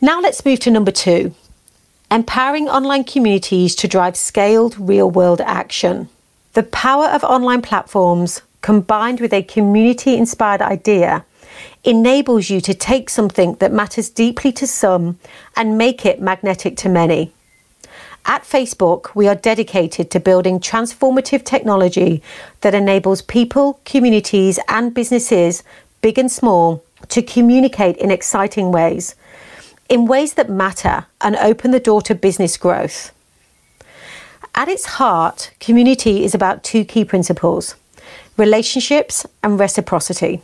Now 0.00 0.20
let's 0.20 0.44
move 0.44 0.60
to 0.60 0.70
number 0.70 0.92
two 0.92 1.34
empowering 2.10 2.68
online 2.68 3.04
communities 3.04 3.74
to 3.74 3.88
drive 3.88 4.16
scaled 4.16 4.78
real 4.78 5.10
world 5.10 5.40
action. 5.40 6.08
The 6.52 6.62
power 6.62 7.06
of 7.06 7.24
online 7.24 7.62
platforms 7.62 8.42
combined 8.60 9.18
with 9.18 9.32
a 9.32 9.42
community 9.42 10.16
inspired 10.16 10.60
idea 10.60 11.24
enables 11.84 12.50
you 12.50 12.60
to 12.60 12.74
take 12.74 13.08
something 13.08 13.54
that 13.60 13.72
matters 13.72 14.10
deeply 14.10 14.52
to 14.52 14.66
some 14.66 15.18
and 15.56 15.78
make 15.78 16.04
it 16.04 16.20
magnetic 16.20 16.76
to 16.78 16.88
many. 16.88 17.32
At 18.24 18.44
Facebook, 18.44 19.14
we 19.14 19.26
are 19.28 19.34
dedicated 19.34 20.10
to 20.10 20.20
building 20.20 20.60
transformative 20.60 21.44
technology 21.44 22.22
that 22.60 22.74
enables 22.74 23.22
people, 23.22 23.80
communities, 23.84 24.58
and 24.68 24.94
businesses, 24.94 25.62
big 26.02 26.18
and 26.18 26.30
small, 26.30 26.84
to 27.08 27.22
communicate 27.22 27.96
in 27.96 28.10
exciting 28.10 28.70
ways 28.70 29.16
in 29.92 30.06
ways 30.06 30.32
that 30.34 30.48
matter 30.48 31.04
and 31.20 31.36
open 31.36 31.70
the 31.70 31.78
door 31.78 32.00
to 32.00 32.14
business 32.14 32.56
growth. 32.56 33.12
At 34.54 34.68
its 34.68 34.86
heart, 34.86 35.50
community 35.60 36.24
is 36.24 36.34
about 36.34 36.64
two 36.64 36.84
key 36.86 37.04
principles 37.04 37.74
relationships 38.38 39.26
and 39.42 39.60
reciprocity. 39.60 40.40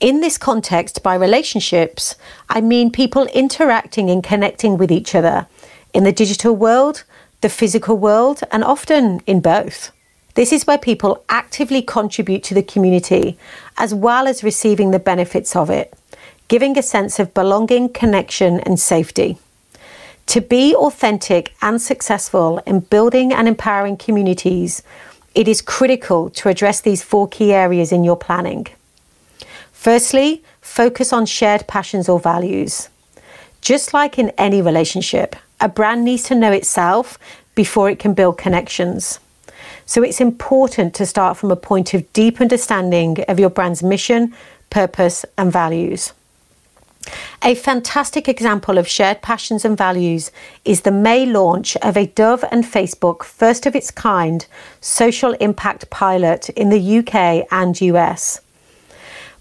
In 0.00 0.20
this 0.20 0.36
context, 0.36 1.02
by 1.02 1.14
relationships, 1.14 2.16
I 2.50 2.60
mean 2.60 2.90
people 2.90 3.24
interacting 3.28 4.10
and 4.10 4.22
connecting 4.22 4.76
with 4.76 4.92
each 4.92 5.14
other 5.14 5.46
in 5.92 6.04
the 6.04 6.12
digital 6.12 6.54
world, 6.54 7.04
the 7.40 7.48
physical 7.48 7.96
world, 7.96 8.42
and 8.50 8.62
often 8.64 9.20
in 9.26 9.40
both. 9.40 9.90
This 10.34 10.52
is 10.52 10.66
where 10.66 10.78
people 10.78 11.24
actively 11.28 11.82
contribute 11.82 12.42
to 12.44 12.54
the 12.54 12.62
community 12.62 13.38
as 13.76 13.92
well 13.94 14.26
as 14.26 14.44
receiving 14.44 14.90
the 14.90 14.98
benefits 14.98 15.56
of 15.56 15.70
it 15.70 15.92
giving 16.50 16.76
a 16.76 16.82
sense 16.82 17.20
of 17.20 17.32
belonging, 17.32 17.88
connection, 17.88 18.58
and 18.60 18.78
safety. 18.80 19.38
To 20.26 20.40
be 20.40 20.74
authentic 20.74 21.54
and 21.62 21.80
successful 21.80 22.58
in 22.66 22.80
building 22.80 23.32
and 23.32 23.46
empowering 23.46 23.96
communities, 23.96 24.82
it 25.32 25.46
is 25.46 25.62
critical 25.62 26.28
to 26.30 26.48
address 26.48 26.80
these 26.80 27.04
four 27.04 27.28
key 27.28 27.52
areas 27.52 27.92
in 27.92 28.02
your 28.02 28.16
planning. 28.16 28.66
Firstly, 29.70 30.42
focus 30.60 31.12
on 31.12 31.24
shared 31.24 31.68
passions 31.68 32.08
or 32.08 32.18
values. 32.18 32.88
Just 33.60 33.94
like 33.94 34.18
in 34.18 34.30
any 34.30 34.60
relationship, 34.60 35.36
a 35.60 35.68
brand 35.68 36.04
needs 36.04 36.24
to 36.24 36.34
know 36.34 36.52
itself 36.52 37.18
before 37.54 37.90
it 37.90 37.98
can 37.98 38.14
build 38.14 38.38
connections. 38.38 39.20
So 39.86 40.02
it's 40.02 40.20
important 40.20 40.94
to 40.94 41.06
start 41.06 41.36
from 41.36 41.50
a 41.50 41.56
point 41.56 41.94
of 41.94 42.12
deep 42.12 42.40
understanding 42.40 43.22
of 43.28 43.40
your 43.40 43.50
brand's 43.50 43.82
mission, 43.82 44.34
purpose, 44.70 45.24
and 45.36 45.52
values. 45.52 46.12
A 47.42 47.54
fantastic 47.54 48.28
example 48.28 48.78
of 48.78 48.86
shared 48.86 49.22
passions 49.22 49.64
and 49.64 49.76
values 49.76 50.30
is 50.64 50.82
the 50.82 50.92
May 50.92 51.24
launch 51.26 51.76
of 51.78 51.96
a 51.96 52.06
Dove 52.06 52.44
and 52.52 52.64
Facebook 52.64 53.22
first 53.22 53.66
of 53.66 53.74
its 53.74 53.90
kind 53.90 54.46
social 54.80 55.32
impact 55.34 55.88
pilot 55.90 56.50
in 56.50 56.68
the 56.68 56.98
UK 56.98 57.46
and 57.50 57.80
US. 57.80 58.40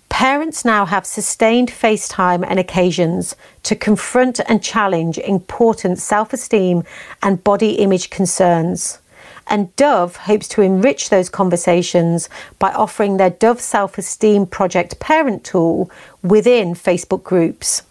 Parents 0.10 0.66
now 0.66 0.86
have 0.86 1.06
sustained 1.06 1.70
FaceTime 1.70 2.46
and 2.46 2.60
occasions 2.60 3.36
to 3.64 3.76
confront 3.76 4.42
and 4.50 4.62
challenge 4.62 5.18
important 5.18 6.00
self 6.00 6.34
esteem 6.34 6.84
and 7.24 7.44
body 7.44 7.76
image 7.76 8.10
concerns. 8.10 9.00
And 9.48 9.74
Dove 9.78 10.16
hopes 10.18 10.48
to 10.50 10.62
enrich 10.62 11.10
those 11.10 11.30
conversations 11.30 12.30
by 12.60 12.72
offering 12.74 13.18
their 13.18 13.30
Dove 13.30 13.62
Self 13.62 13.98
Esteem 13.98 14.46
Project 14.46 15.00
parent 15.00 15.44
tool 15.44 15.90
within 16.22 16.74
Facebook 16.74 17.24
groups. 17.24 17.84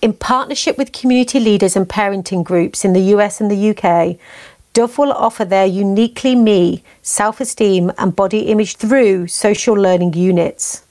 In 0.00 0.12
partnership 0.12 0.78
with 0.78 0.92
community 0.92 1.40
leaders 1.40 1.74
and 1.74 1.88
parenting 1.88 2.44
groups 2.44 2.84
in 2.84 2.92
the 2.92 3.14
US 3.14 3.40
and 3.40 3.50
the 3.50 3.70
UK, 3.70 4.16
Dove 4.74 4.98
will 4.98 5.12
offer 5.12 5.44
their 5.44 5.66
uniquely 5.66 6.34
me 6.34 6.82
self 7.02 7.40
esteem 7.40 7.90
and 7.98 8.14
body 8.14 8.40
image 8.42 8.76
through 8.76 9.26
social 9.26 9.74
learning 9.74 10.12
units. 10.12 10.84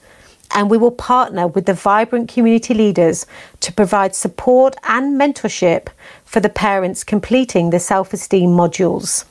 And 0.54 0.70
we 0.70 0.78
will 0.78 0.90
partner 0.90 1.46
with 1.46 1.66
the 1.66 1.74
vibrant 1.74 2.32
community 2.32 2.74
leaders 2.74 3.26
to 3.60 3.72
provide 3.72 4.14
support 4.14 4.76
and 4.84 5.20
mentorship 5.20 5.88
for 6.24 6.40
the 6.40 6.48
parents 6.48 7.04
completing 7.04 7.70
the 7.70 7.80
self 7.80 8.12
esteem 8.12 8.50
modules. 8.50 9.24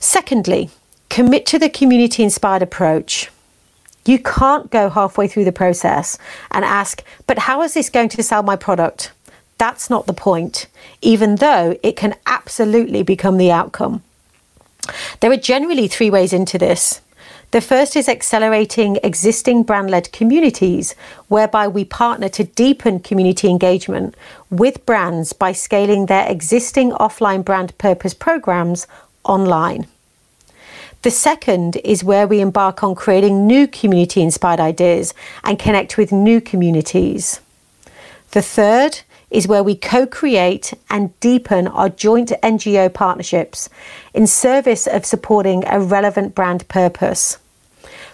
Secondly, 0.00 0.70
commit 1.08 1.46
to 1.46 1.58
the 1.58 1.68
community 1.68 2.22
inspired 2.22 2.62
approach. 2.62 3.30
You 4.06 4.18
can't 4.18 4.70
go 4.70 4.88
halfway 4.88 5.28
through 5.28 5.44
the 5.44 5.52
process 5.52 6.18
and 6.50 6.64
ask, 6.64 7.04
but 7.26 7.38
how 7.38 7.62
is 7.62 7.74
this 7.74 7.90
going 7.90 8.08
to 8.10 8.22
sell 8.22 8.42
my 8.42 8.56
product? 8.56 9.12
That's 9.58 9.90
not 9.90 10.06
the 10.06 10.14
point, 10.14 10.68
even 11.02 11.36
though 11.36 11.76
it 11.82 11.96
can 11.96 12.14
absolutely 12.26 13.02
become 13.02 13.36
the 13.36 13.52
outcome. 13.52 14.02
There 15.20 15.30
are 15.30 15.36
generally 15.36 15.86
three 15.86 16.08
ways 16.08 16.32
into 16.32 16.56
this. 16.56 17.02
The 17.52 17.60
first 17.60 17.96
is 17.96 18.08
accelerating 18.08 18.98
existing 19.02 19.64
brand 19.64 19.90
led 19.90 20.12
communities, 20.12 20.94
whereby 21.26 21.66
we 21.66 21.84
partner 21.84 22.28
to 22.28 22.44
deepen 22.44 23.00
community 23.00 23.48
engagement 23.48 24.14
with 24.50 24.86
brands 24.86 25.32
by 25.32 25.50
scaling 25.52 26.06
their 26.06 26.30
existing 26.30 26.92
offline 26.92 27.44
brand 27.44 27.76
purpose 27.76 28.14
programs 28.14 28.86
online. 29.24 29.88
The 31.02 31.10
second 31.10 31.76
is 31.76 32.04
where 32.04 32.28
we 32.28 32.40
embark 32.40 32.84
on 32.84 32.94
creating 32.94 33.46
new 33.46 33.66
community 33.66 34.22
inspired 34.22 34.60
ideas 34.60 35.12
and 35.42 35.58
connect 35.58 35.96
with 35.96 36.12
new 36.12 36.40
communities. 36.40 37.40
The 38.30 38.42
third 38.42 39.00
is 39.30 39.46
where 39.46 39.62
we 39.62 39.74
co 39.74 40.06
create 40.06 40.74
and 40.88 41.18
deepen 41.20 41.68
our 41.68 41.88
joint 41.88 42.32
NGO 42.42 42.92
partnerships 42.92 43.68
in 44.12 44.26
service 44.26 44.86
of 44.86 45.06
supporting 45.06 45.64
a 45.66 45.80
relevant 45.80 46.34
brand 46.34 46.66
purpose. 46.68 47.38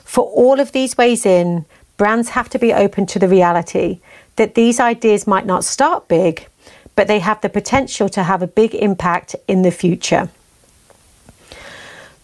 For 0.04 0.24
all 0.24 0.60
of 0.60 0.72
these 0.72 0.96
ways 0.96 1.26
in, 1.26 1.64
brands 1.96 2.30
have 2.30 2.48
to 2.50 2.58
be 2.58 2.72
open 2.72 3.06
to 3.06 3.18
the 3.18 3.28
reality 3.28 4.00
that 4.36 4.54
these 4.54 4.78
ideas 4.78 5.26
might 5.26 5.46
not 5.46 5.64
start 5.64 6.08
big, 6.08 6.46
but 6.94 7.08
they 7.08 7.18
have 7.18 7.40
the 7.40 7.48
potential 7.48 8.08
to 8.10 8.22
have 8.22 8.42
a 8.42 8.46
big 8.46 8.74
impact 8.74 9.34
in 9.48 9.62
the 9.62 9.70
future. 9.70 10.28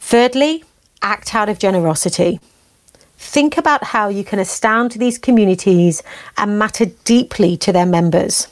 Thirdly, 0.00 0.64
act 1.00 1.34
out 1.34 1.48
of 1.48 1.58
generosity. 1.58 2.40
Think 3.16 3.56
about 3.56 3.84
how 3.84 4.08
you 4.08 4.24
can 4.24 4.38
astound 4.38 4.92
these 4.92 5.16
communities 5.16 6.02
and 6.36 6.58
matter 6.58 6.86
deeply 7.04 7.56
to 7.58 7.72
their 7.72 7.86
members. 7.86 8.48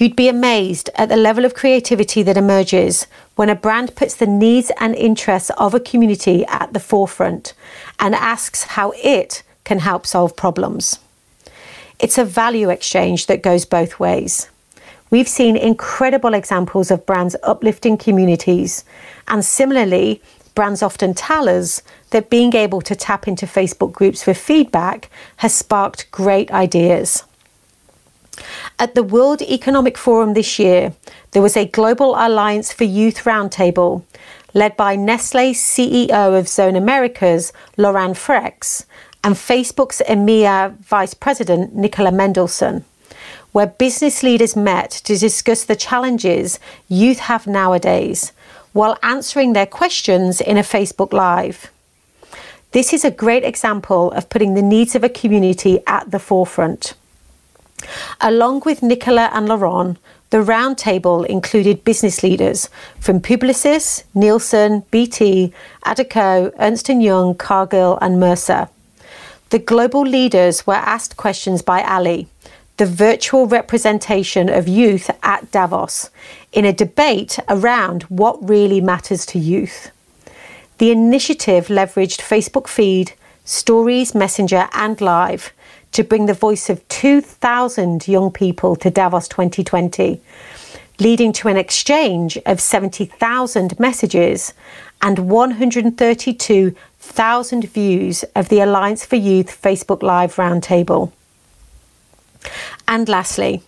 You'd 0.00 0.16
be 0.16 0.28
amazed 0.28 0.88
at 0.94 1.10
the 1.10 1.16
level 1.18 1.44
of 1.44 1.52
creativity 1.52 2.22
that 2.22 2.38
emerges 2.38 3.06
when 3.36 3.50
a 3.50 3.54
brand 3.54 3.94
puts 3.96 4.14
the 4.14 4.26
needs 4.26 4.72
and 4.80 4.94
interests 4.94 5.50
of 5.58 5.74
a 5.74 5.78
community 5.78 6.42
at 6.46 6.72
the 6.72 6.80
forefront 6.80 7.52
and 7.98 8.14
asks 8.14 8.62
how 8.62 8.94
it 8.96 9.42
can 9.64 9.80
help 9.80 10.06
solve 10.06 10.34
problems. 10.34 11.00
It's 11.98 12.16
a 12.16 12.24
value 12.24 12.70
exchange 12.70 13.26
that 13.26 13.42
goes 13.42 13.66
both 13.66 14.00
ways. 14.00 14.48
We've 15.10 15.28
seen 15.28 15.54
incredible 15.54 16.32
examples 16.32 16.90
of 16.90 17.04
brands 17.04 17.36
uplifting 17.42 17.98
communities, 17.98 18.86
and 19.28 19.44
similarly, 19.44 20.22
brands 20.54 20.82
often 20.82 21.12
tell 21.12 21.46
us 21.46 21.82
that 22.08 22.30
being 22.30 22.54
able 22.54 22.80
to 22.82 22.96
tap 22.96 23.28
into 23.28 23.44
Facebook 23.44 23.92
groups 23.92 24.22
for 24.22 24.32
feedback 24.32 25.10
has 25.36 25.54
sparked 25.54 26.10
great 26.10 26.50
ideas. 26.52 27.24
At 28.78 28.94
the 28.94 29.02
World 29.02 29.42
Economic 29.42 29.98
Forum 29.98 30.34
this 30.34 30.58
year, 30.58 30.94
there 31.32 31.42
was 31.42 31.56
a 31.56 31.66
Global 31.66 32.14
Alliance 32.16 32.72
for 32.72 32.84
Youth 32.84 33.24
Roundtable 33.24 34.04
led 34.54 34.76
by 34.76 34.96
Nestle's 34.96 35.58
CEO 35.58 36.38
of 36.38 36.48
Zone 36.48 36.76
Americas, 36.76 37.52
Laurent 37.76 38.16
Freixe, 38.16 38.84
and 39.22 39.34
Facebook's 39.34 40.02
EMEA 40.08 40.76
Vice 40.78 41.14
President, 41.14 41.74
Nicola 41.74 42.10
Mendelsohn, 42.10 42.84
where 43.52 43.66
business 43.66 44.22
leaders 44.22 44.56
met 44.56 44.90
to 44.90 45.16
discuss 45.16 45.64
the 45.64 45.76
challenges 45.76 46.58
youth 46.88 47.20
have 47.20 47.46
nowadays 47.46 48.32
while 48.72 48.98
answering 49.02 49.52
their 49.52 49.66
questions 49.66 50.40
in 50.40 50.56
a 50.56 50.62
Facebook 50.62 51.12
Live. 51.12 51.70
This 52.72 52.92
is 52.92 53.04
a 53.04 53.10
great 53.10 53.44
example 53.44 54.12
of 54.12 54.28
putting 54.28 54.54
the 54.54 54.62
needs 54.62 54.94
of 54.94 55.02
a 55.02 55.08
community 55.08 55.80
at 55.86 56.10
the 56.10 56.20
forefront. 56.20 56.94
Along 58.20 58.62
with 58.64 58.82
Nicola 58.82 59.30
and 59.32 59.48
Laurent, 59.48 59.98
the 60.30 60.38
roundtable 60.38 61.26
included 61.26 61.84
business 61.84 62.22
leaders 62.22 62.70
from 63.00 63.20
Publicis, 63.20 64.04
Nielsen, 64.14 64.84
BT, 64.90 65.52
Adecco, 65.84 66.52
Ernst 66.58 66.88
& 66.88 66.88
Young, 66.88 67.34
Cargill 67.34 67.98
and 68.00 68.20
Mercer. 68.20 68.68
The 69.50 69.58
global 69.58 70.02
leaders 70.02 70.66
were 70.66 70.74
asked 70.74 71.16
questions 71.16 71.62
by 71.62 71.82
Ali, 71.82 72.28
the 72.76 72.86
virtual 72.86 73.46
representation 73.46 74.48
of 74.48 74.68
youth 74.68 75.10
at 75.24 75.50
Davos 75.50 76.10
in 76.52 76.64
a 76.64 76.72
debate 76.72 77.38
around 77.48 78.04
what 78.04 78.48
really 78.48 78.80
matters 78.80 79.26
to 79.26 79.38
youth. 79.38 79.90
The 80.78 80.92
initiative 80.92 81.66
leveraged 81.66 82.20
Facebook 82.20 82.68
Feed, 82.68 83.12
Stories, 83.44 84.14
Messenger, 84.14 84.68
and 84.72 85.00
Live 85.00 85.52
to 85.92 86.02
bring 86.04 86.26
the 86.26 86.34
voice 86.34 86.68
of 86.70 86.86
2,000 86.88 88.06
young 88.06 88.30
people 88.30 88.76
to 88.76 88.90
Davos 88.90 89.26
2020, 89.28 90.20
leading 90.98 91.32
to 91.32 91.48
an 91.48 91.56
exchange 91.56 92.36
of 92.46 92.60
70,000 92.60 93.80
messages 93.80 94.52
and 95.02 95.18
132,000 95.18 97.64
views 97.64 98.24
of 98.34 98.48
the 98.48 98.60
Alliance 98.60 99.04
for 99.04 99.16
Youth 99.16 99.60
Facebook 99.60 100.02
Live 100.02 100.36
Roundtable. 100.36 101.12
And 102.86 103.08
lastly, 103.08 103.62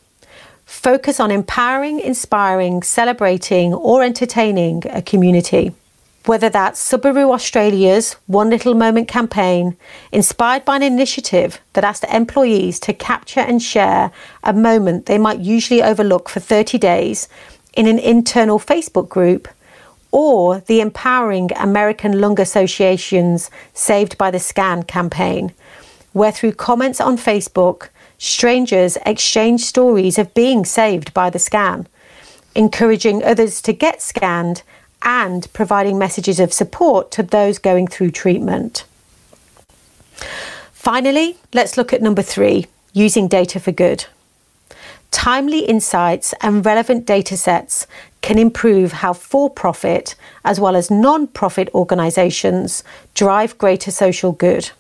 focus 0.67 1.19
on 1.21 1.31
empowering, 1.31 2.01
inspiring, 2.01 2.83
celebrating, 2.83 3.73
or 3.75 4.03
entertaining 4.03 4.83
a 4.91 5.03
community. 5.03 5.73
Whether 6.27 6.49
that's 6.49 6.81
Subaru 6.81 7.33
Australia's 7.33 8.13
One 8.27 8.49
Little 8.51 8.75
Moment 8.75 9.09
campaign, 9.09 9.77
inspired 10.13 10.65
by 10.65 10.77
an 10.77 10.83
initiative 10.83 11.61
that 11.73 11.83
asked 11.83 12.05
employees 12.05 12.79
to 12.81 12.93
capture 12.93 13.41
and 13.41 13.61
share 13.61 14.13
a 14.45 14.53
moment 14.53 15.07
they 15.07 15.19
might 15.19 15.41
usually 15.41 15.83
overlook 15.83 16.29
for 16.29 16.39
30 16.39 16.79
days 16.79 17.29
in 17.75 17.89
an 17.89 17.99
internal 17.99 18.61
Facebook 18.61 19.09
group, 19.09 19.49
or 20.13 20.61
the 20.61 20.81
empowering 20.81 21.51
American 21.57 22.21
Lung 22.21 22.41
Association's 22.41 23.51
Saved 23.75 24.17
by 24.17 24.31
the 24.31 24.39
Scan 24.39 24.85
campaign, 24.85 25.53
where 26.13 26.31
through 26.31 26.53
comments 26.53 27.01
on 27.01 27.17
Facebook, 27.17 27.89
strangers 28.19 28.97
exchange 29.05 29.63
stories 29.63 30.19
of 30.19 30.35
being 30.35 30.65
saved 30.65 31.13
by 31.13 31.29
the 31.29 31.41
scan, 31.41 31.89
encouraging 32.55 33.25
others 33.25 33.61
to 33.63 33.73
get 33.73 34.01
scanned 34.01 34.63
and 35.03 35.53
providing 35.53 35.99
messages 35.99 36.41
of 36.41 36.53
support 36.53 37.11
to 37.13 37.23
those 37.23 37.59
going 37.59 37.87
through 37.87 38.11
treatment. 38.11 38.85
Finally, 40.73 41.37
let's 41.53 41.77
look 41.77 41.93
at 41.93 42.03
number 42.03 42.23
three 42.23 42.67
using 42.93 43.29
data 43.29 43.61
for 43.61 43.73
good. 43.73 44.07
Timely 45.11 45.61
insights 45.61 46.35
and 46.41 46.65
relevant 46.65 47.07
data 47.07 47.37
sets 47.37 47.87
can 48.23 48.39
improve 48.39 48.93
how 48.93 49.13
for 49.13 49.51
profit 49.51 50.15
as 50.45 50.59
well 50.59 50.75
as 50.75 50.91
non 50.91 51.27
profit 51.27 51.69
organisations 51.75 52.83
drive 53.15 53.59
greater 53.59 53.91
social 53.91 54.33
good. 54.33 54.71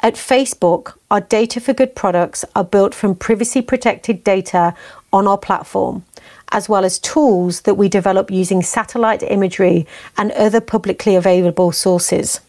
At 0.00 0.14
Facebook, 0.14 0.94
our 1.10 1.20
Data 1.20 1.60
for 1.60 1.72
Good 1.72 1.94
products 1.94 2.44
are 2.54 2.64
built 2.64 2.94
from 2.94 3.14
privacy 3.14 3.62
protected 3.62 4.24
data 4.24 4.74
on 5.12 5.26
our 5.26 5.38
platform, 5.38 6.04
as 6.54 6.68
well 6.68 6.84
as 6.84 7.00
tools 7.00 7.62
that 7.62 7.74
we 7.74 7.88
develop 7.88 8.30
using 8.30 8.62
satellite 8.62 9.24
imagery 9.24 9.84
and 10.16 10.30
other 10.32 10.60
publicly 10.60 11.16
available 11.16 11.72
sources. 11.72 12.40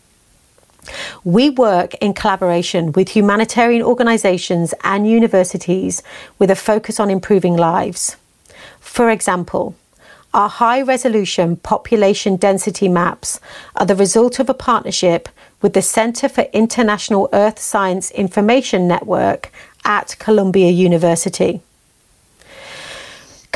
We 1.24 1.50
work 1.50 1.96
in 1.96 2.14
collaboration 2.14 2.92
with 2.92 3.10
humanitarian 3.10 3.82
organisations 3.82 4.76
and 4.84 5.10
universities 5.10 6.04
with 6.38 6.52
a 6.52 6.56
focus 6.56 7.00
on 7.00 7.10
improving 7.10 7.58
lives. 7.58 8.16
For 8.80 9.10
example, 9.10 9.76
our 10.36 10.50
high 10.50 10.84
resolution 10.84 11.56
population 11.56 12.36
density 12.36 12.88
maps 12.88 13.40
are 13.76 13.88
the 13.88 13.96
result 13.96 14.38
of 14.38 14.50
a 14.50 14.54
partnership 14.54 15.30
with 15.64 15.74
the 15.74 15.82
Centre 15.82 16.30
for 16.30 16.46
International 16.54 17.28
Earth 17.34 17.58
Science 17.58 18.12
Information 18.12 18.88
Network 18.88 19.52
at 19.84 20.16
Columbia 20.20 20.70
University. 20.70 21.62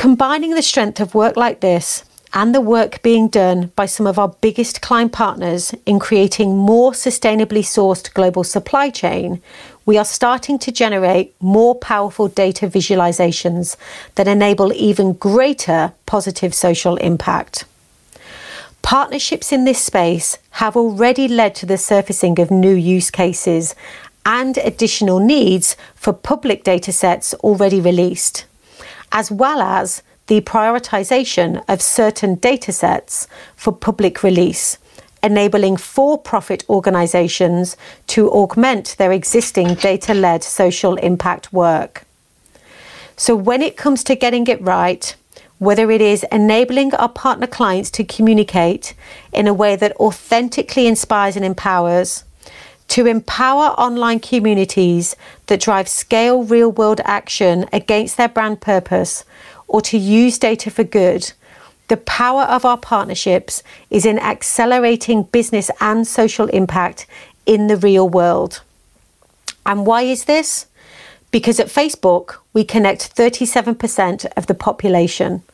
Combining 0.00 0.54
the 0.54 0.62
strength 0.62 0.98
of 0.98 1.14
work 1.14 1.36
like 1.36 1.60
this 1.60 2.04
and 2.32 2.54
the 2.54 2.60
work 2.62 3.02
being 3.02 3.28
done 3.28 3.70
by 3.76 3.84
some 3.84 4.06
of 4.06 4.18
our 4.18 4.34
biggest 4.40 4.80
client 4.80 5.12
partners 5.12 5.74
in 5.84 5.98
creating 5.98 6.56
more 6.56 6.92
sustainably 6.92 7.60
sourced 7.60 8.10
global 8.14 8.42
supply 8.42 8.88
chain, 8.88 9.42
we 9.84 9.98
are 9.98 10.04
starting 10.06 10.58
to 10.58 10.72
generate 10.72 11.34
more 11.38 11.74
powerful 11.74 12.28
data 12.28 12.66
visualizations 12.66 13.76
that 14.14 14.26
enable 14.26 14.72
even 14.72 15.12
greater 15.12 15.92
positive 16.06 16.54
social 16.54 16.96
impact. 16.96 17.66
Partnerships 18.80 19.52
in 19.52 19.66
this 19.66 19.84
space 19.84 20.38
have 20.52 20.78
already 20.78 21.28
led 21.28 21.54
to 21.56 21.66
the 21.66 21.76
surfacing 21.76 22.40
of 22.40 22.50
new 22.50 22.74
use 22.74 23.10
cases 23.10 23.74
and 24.24 24.56
additional 24.56 25.20
needs 25.20 25.76
for 25.94 26.14
public 26.14 26.64
data 26.64 26.90
sets 26.90 27.34
already 27.44 27.82
released, 27.82 28.46
as 29.12 29.30
well 29.30 29.60
as 29.60 30.02
the 30.26 30.40
prioritization 30.42 31.62
of 31.68 31.82
certain 31.82 32.36
data 32.36 32.72
sets 32.72 33.26
for 33.56 33.72
public 33.72 34.22
release, 34.22 34.78
enabling 35.22 35.76
for 35.76 36.16
profit 36.16 36.64
organizations 36.68 37.76
to 38.06 38.30
augment 38.30 38.94
their 38.98 39.12
existing 39.12 39.74
data 39.74 40.14
led 40.14 40.44
social 40.44 40.94
impact 40.96 41.52
work. 41.52 42.04
So, 43.16 43.34
when 43.36 43.60
it 43.60 43.76
comes 43.76 44.04
to 44.04 44.14
getting 44.14 44.46
it 44.46 44.62
right, 44.62 45.14
whether 45.58 45.90
it 45.90 46.00
is 46.00 46.24
enabling 46.32 46.94
our 46.94 47.08
partner 47.08 47.46
clients 47.46 47.90
to 47.90 48.04
communicate 48.04 48.94
in 49.32 49.46
a 49.46 49.52
way 49.52 49.76
that 49.76 49.94
authentically 49.96 50.86
inspires 50.86 51.36
and 51.36 51.44
empowers, 51.44 52.24
to 52.90 53.06
empower 53.06 53.66
online 53.78 54.18
communities 54.18 55.14
that 55.46 55.60
drive 55.60 55.88
scale 55.88 56.42
real 56.42 56.72
world 56.72 57.00
action 57.04 57.64
against 57.72 58.16
their 58.16 58.28
brand 58.28 58.60
purpose, 58.60 59.24
or 59.68 59.80
to 59.80 59.96
use 59.96 60.40
data 60.40 60.72
for 60.72 60.82
good, 60.82 61.32
the 61.86 61.96
power 61.96 62.42
of 62.42 62.64
our 62.64 62.76
partnerships 62.76 63.62
is 63.90 64.04
in 64.04 64.18
accelerating 64.18 65.22
business 65.22 65.70
and 65.80 66.04
social 66.04 66.48
impact 66.48 67.06
in 67.46 67.68
the 67.68 67.76
real 67.76 68.08
world. 68.08 68.60
And 69.64 69.86
why 69.86 70.02
is 70.02 70.24
this? 70.24 70.66
Because 71.30 71.60
at 71.60 71.68
Facebook, 71.68 72.38
we 72.52 72.64
connect 72.64 73.14
37% 73.14 74.26
of 74.36 74.48
the 74.48 74.54
population, 74.54 75.44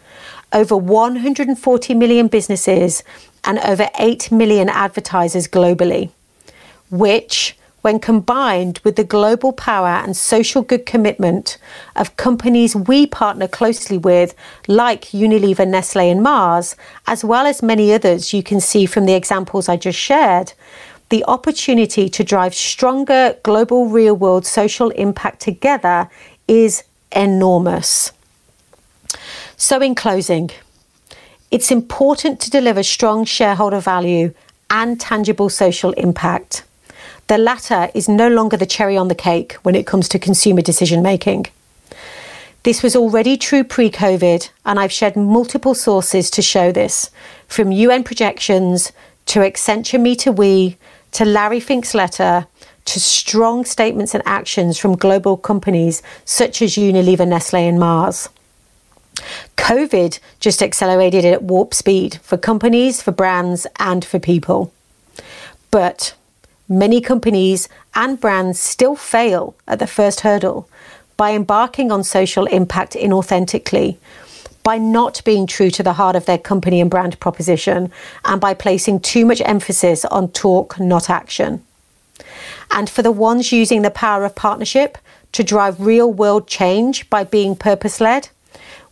over 0.55 0.75
140 0.75 1.95
million 1.95 2.29
businesses, 2.29 3.05
and 3.45 3.59
over 3.59 3.91
8 3.99 4.33
million 4.33 4.71
advertisers 4.71 5.47
globally 5.47 6.13
which, 6.91 7.57
when 7.83 8.01
combined 8.01 8.81
with 8.83 8.97
the 8.97 9.05
global 9.05 9.53
power 9.53 10.03
and 10.05 10.17
social 10.17 10.61
good 10.61 10.85
commitment 10.87 11.57
of 11.95 12.17
companies 12.17 12.75
we 12.75 13.07
partner 13.07 13.47
closely 13.47 13.97
with, 13.97 14.35
like 14.67 15.03
Unilever, 15.13 15.67
Nestle, 15.69 16.11
and 16.11 16.23
Mars, 16.23 16.75
as 17.07 17.25
well 17.25 17.47
as 17.47 17.63
many 17.63 17.93
others 17.93 18.33
you 18.33 18.43
can 18.43 18.61
see 18.61 18.87
from 18.87 19.07
the 19.07 19.15
examples 19.15 19.69
I 19.69 19.77
just 19.77 19.99
shared, 19.99 20.53
the 21.11 21.25
opportunity 21.27 22.09
to 22.09 22.25
drive 22.25 22.55
stronger 22.55 23.37
global 23.45 23.87
real 23.87 24.15
world 24.15 24.45
social 24.45 24.91
impact 24.91 25.41
together 25.41 26.11
is 26.49 26.83
enormous. 27.13 28.11
So, 29.57 29.81
in 29.81 29.95
closing, 29.95 30.51
it's 31.53 31.71
important 31.71 32.41
to 32.41 32.51
deliver 32.51 32.83
strong 32.83 33.25
shareholder 33.25 33.79
value 33.81 34.35
and 34.69 35.01
tangible 35.01 35.49
social 35.49 35.93
impact. 35.93 36.65
The 37.29 37.39
latter 37.39 37.91
is 37.95 38.09
no 38.09 38.29
longer 38.29 38.57
the 38.57 38.67
cherry 38.67 38.97
on 38.97 39.09
the 39.09 39.15
cake 39.15 39.55
when 39.63 39.75
it 39.75 39.87
comes 39.87 40.09
to 40.11 40.19
consumer 40.19 40.63
decision 40.63 41.03
making. 41.03 41.47
This 42.63 42.83
was 42.83 42.97
already 42.97 43.37
true 43.37 43.63
pre 43.63 43.91
COVID, 43.91 44.49
and 44.65 44.81
I've 44.81 44.93
shared 44.93 45.15
multiple 45.15 45.75
sources 45.75 46.31
to 46.33 46.43
show 46.43 46.73
this 46.73 47.11
from 47.47 47.71
UN 47.71 48.03
projections 48.03 48.93
to 49.27 49.41
Accenture 49.41 50.01
Me 50.01 50.17
to 50.17 50.33
We 50.33 50.77
to 51.13 51.25
Larry 51.25 51.61
Fink's 51.61 51.95
letter 51.95 52.47
to 52.87 53.01
strong 53.01 53.65
statements 53.65 54.15
and 54.15 54.23
actions 54.27 54.79
from 54.79 54.97
global 54.97 55.37
companies 55.37 56.03
such 56.25 56.61
as 56.61 56.75
Unilever, 56.75 57.27
Nestle, 57.27 57.61
and 57.61 57.79
Mars. 57.79 58.29
COVID 59.57 60.19
just 60.41 60.61
accelerated 60.61 61.25
it 61.25 61.33
at 61.33 61.43
warp 61.45 61.73
speed 61.73 62.21
for 62.23 62.37
companies, 62.37 63.01
for 63.01 63.13
brands, 63.13 63.67
and 63.79 64.05
for 64.05 64.19
people. 64.19 64.73
But 65.71 66.16
Many 66.69 67.01
companies 67.01 67.69
and 67.95 68.21
brands 68.21 68.59
still 68.59 68.97
fail 68.97 69.55
at 69.69 69.79
the 69.79 69.87
first 69.87 70.21
hurdle 70.21 70.69
by 71.17 71.33
embarking 71.33 71.93
on 71.93 72.03
social 72.03 72.47
impact 72.47 72.95
inauthentically, 72.95 73.99
by 74.65 74.77
not 74.77 75.23
being 75.25 75.47
true 75.47 75.71
to 75.71 75.85
the 75.85 75.93
heart 75.93 76.17
of 76.17 76.27
their 76.27 76.39
company 76.39 76.81
and 76.81 76.91
brand 76.91 77.21
proposition, 77.21 77.93
and 78.25 78.41
by 78.41 78.53
placing 78.53 78.99
too 78.99 79.25
much 79.25 79.41
emphasis 79.45 80.05
on 80.07 80.29
talk, 80.33 80.81
not 80.81 81.09
action. 81.09 81.63
And 82.73 82.91
for 82.91 83.03
the 83.03 83.13
ones 83.13 83.53
using 83.53 83.83
the 83.83 83.91
power 83.91 84.25
of 84.25 84.35
partnership 84.35 84.99
to 85.33 85.45
drive 85.45 85.81
real 85.81 86.13
world 86.13 86.49
change 86.49 87.09
by 87.09 87.23
being 87.23 87.55
purpose 87.55 88.01
led, 88.01 88.29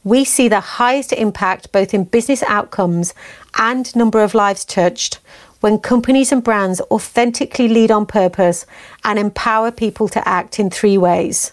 we 0.05 0.25
see 0.25 0.47
the 0.47 0.61
highest 0.61 1.13
impact 1.13 1.73
both 1.73 1.93
in 1.93 2.05
business 2.05 2.45
outcomes 2.45 3.15
and 3.59 3.95
number 3.97 4.23
of 4.23 4.35
lives 4.35 4.65
touched 4.65 5.19
when 5.65 5.79
companies 5.79 6.31
and 6.31 6.45
brands 6.45 6.83
authentically 6.91 7.69
lead 7.69 7.91
on 7.91 8.05
purpose 8.05 8.67
and 9.03 9.19
empower 9.19 9.71
people 9.71 10.09
to 10.09 10.29
act 10.29 10.61
in 10.61 10.69
three 10.69 10.99
ways. 10.99 11.53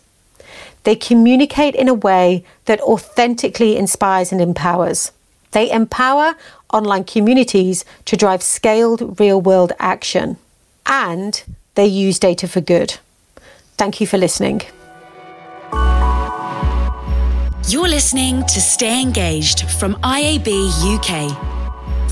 They 0.84 0.97
communicate 0.97 1.76
in 1.76 1.88
a 1.88 1.93
way 1.93 2.43
that 2.65 2.82
authentically 2.82 3.78
inspires 3.78 4.34
and 4.34 4.41
empowers. 4.41 5.13
They 5.52 5.71
empower 5.71 6.36
online 6.74 7.06
communities 7.06 7.86
to 8.04 8.17
drive 8.17 8.43
scaled 8.43 9.17
real 9.17 9.39
world 9.39 9.71
action. 9.80 10.36
And 10.86 11.41
they 11.76 11.86
use 11.86 12.19
data 12.19 12.50
for 12.50 12.60
good. 12.60 12.97
Thank 13.78 14.02
you 14.02 14.08
for 14.08 14.17
listening. 14.17 14.63
You're 17.69 17.88
listening 17.88 18.41
to 18.41 18.60
Stay 18.60 19.02
Engaged 19.02 19.69
from 19.69 19.95
IAB 20.04 20.50
UK. 20.97 21.61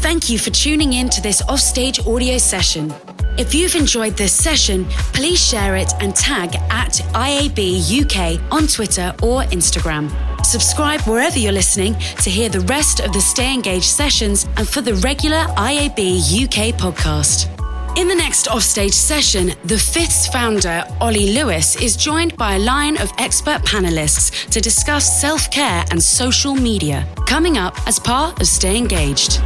Thank 0.02 0.30
you 0.30 0.40
for 0.40 0.50
tuning 0.50 0.94
in 0.94 1.10
to 1.10 1.22
this 1.22 1.42
offstage 1.50 2.00
audio 2.08 2.38
session. 2.38 2.94
If 3.38 3.54
you've 3.54 3.76
enjoyed 3.76 4.16
this 4.16 4.32
session, 4.32 4.86
please 5.14 5.46
share 5.46 5.76
it 5.76 5.92
and 6.00 6.16
tag 6.16 6.56
at 6.72 6.94
IAB 7.14 8.02
UK 8.02 8.42
on 8.50 8.68
Twitter 8.68 9.14
or 9.22 9.44
Instagram. 9.52 10.10
Subscribe 10.46 11.02
wherever 11.02 11.38
you're 11.38 11.52
listening 11.52 11.96
to 12.24 12.30
hear 12.30 12.48
the 12.48 12.62
rest 12.62 13.02
of 13.02 13.12
the 13.12 13.20
Stay 13.20 13.54
Engaged 13.54 13.86
sessions 13.90 14.48
and 14.56 14.68
for 14.68 14.80
the 14.80 14.96
regular 14.96 15.44
IAB 15.58 16.46
UK 16.46 16.74
podcast. 16.76 17.54
In 17.98 18.08
the 18.08 18.16
next 18.16 18.48
offstage 18.48 18.94
session, 18.94 19.52
the 19.66 19.78
Fifth's 19.78 20.28
founder, 20.28 20.86
Ollie 21.02 21.34
Lewis, 21.34 21.76
is 21.76 21.98
joined 21.98 22.38
by 22.38 22.56
a 22.56 22.60
line 22.60 22.96
of 23.02 23.12
expert 23.18 23.62
panelists 23.64 24.50
to 24.50 24.62
discuss 24.62 25.20
self 25.20 25.52
care 25.52 25.84
and 25.92 26.02
social 26.02 26.56
media, 26.56 27.06
coming 27.28 27.58
up 27.58 27.76
as 27.86 28.00
part 28.00 28.40
of 28.40 28.48
Stay 28.48 28.78
Engaged. 28.78 29.42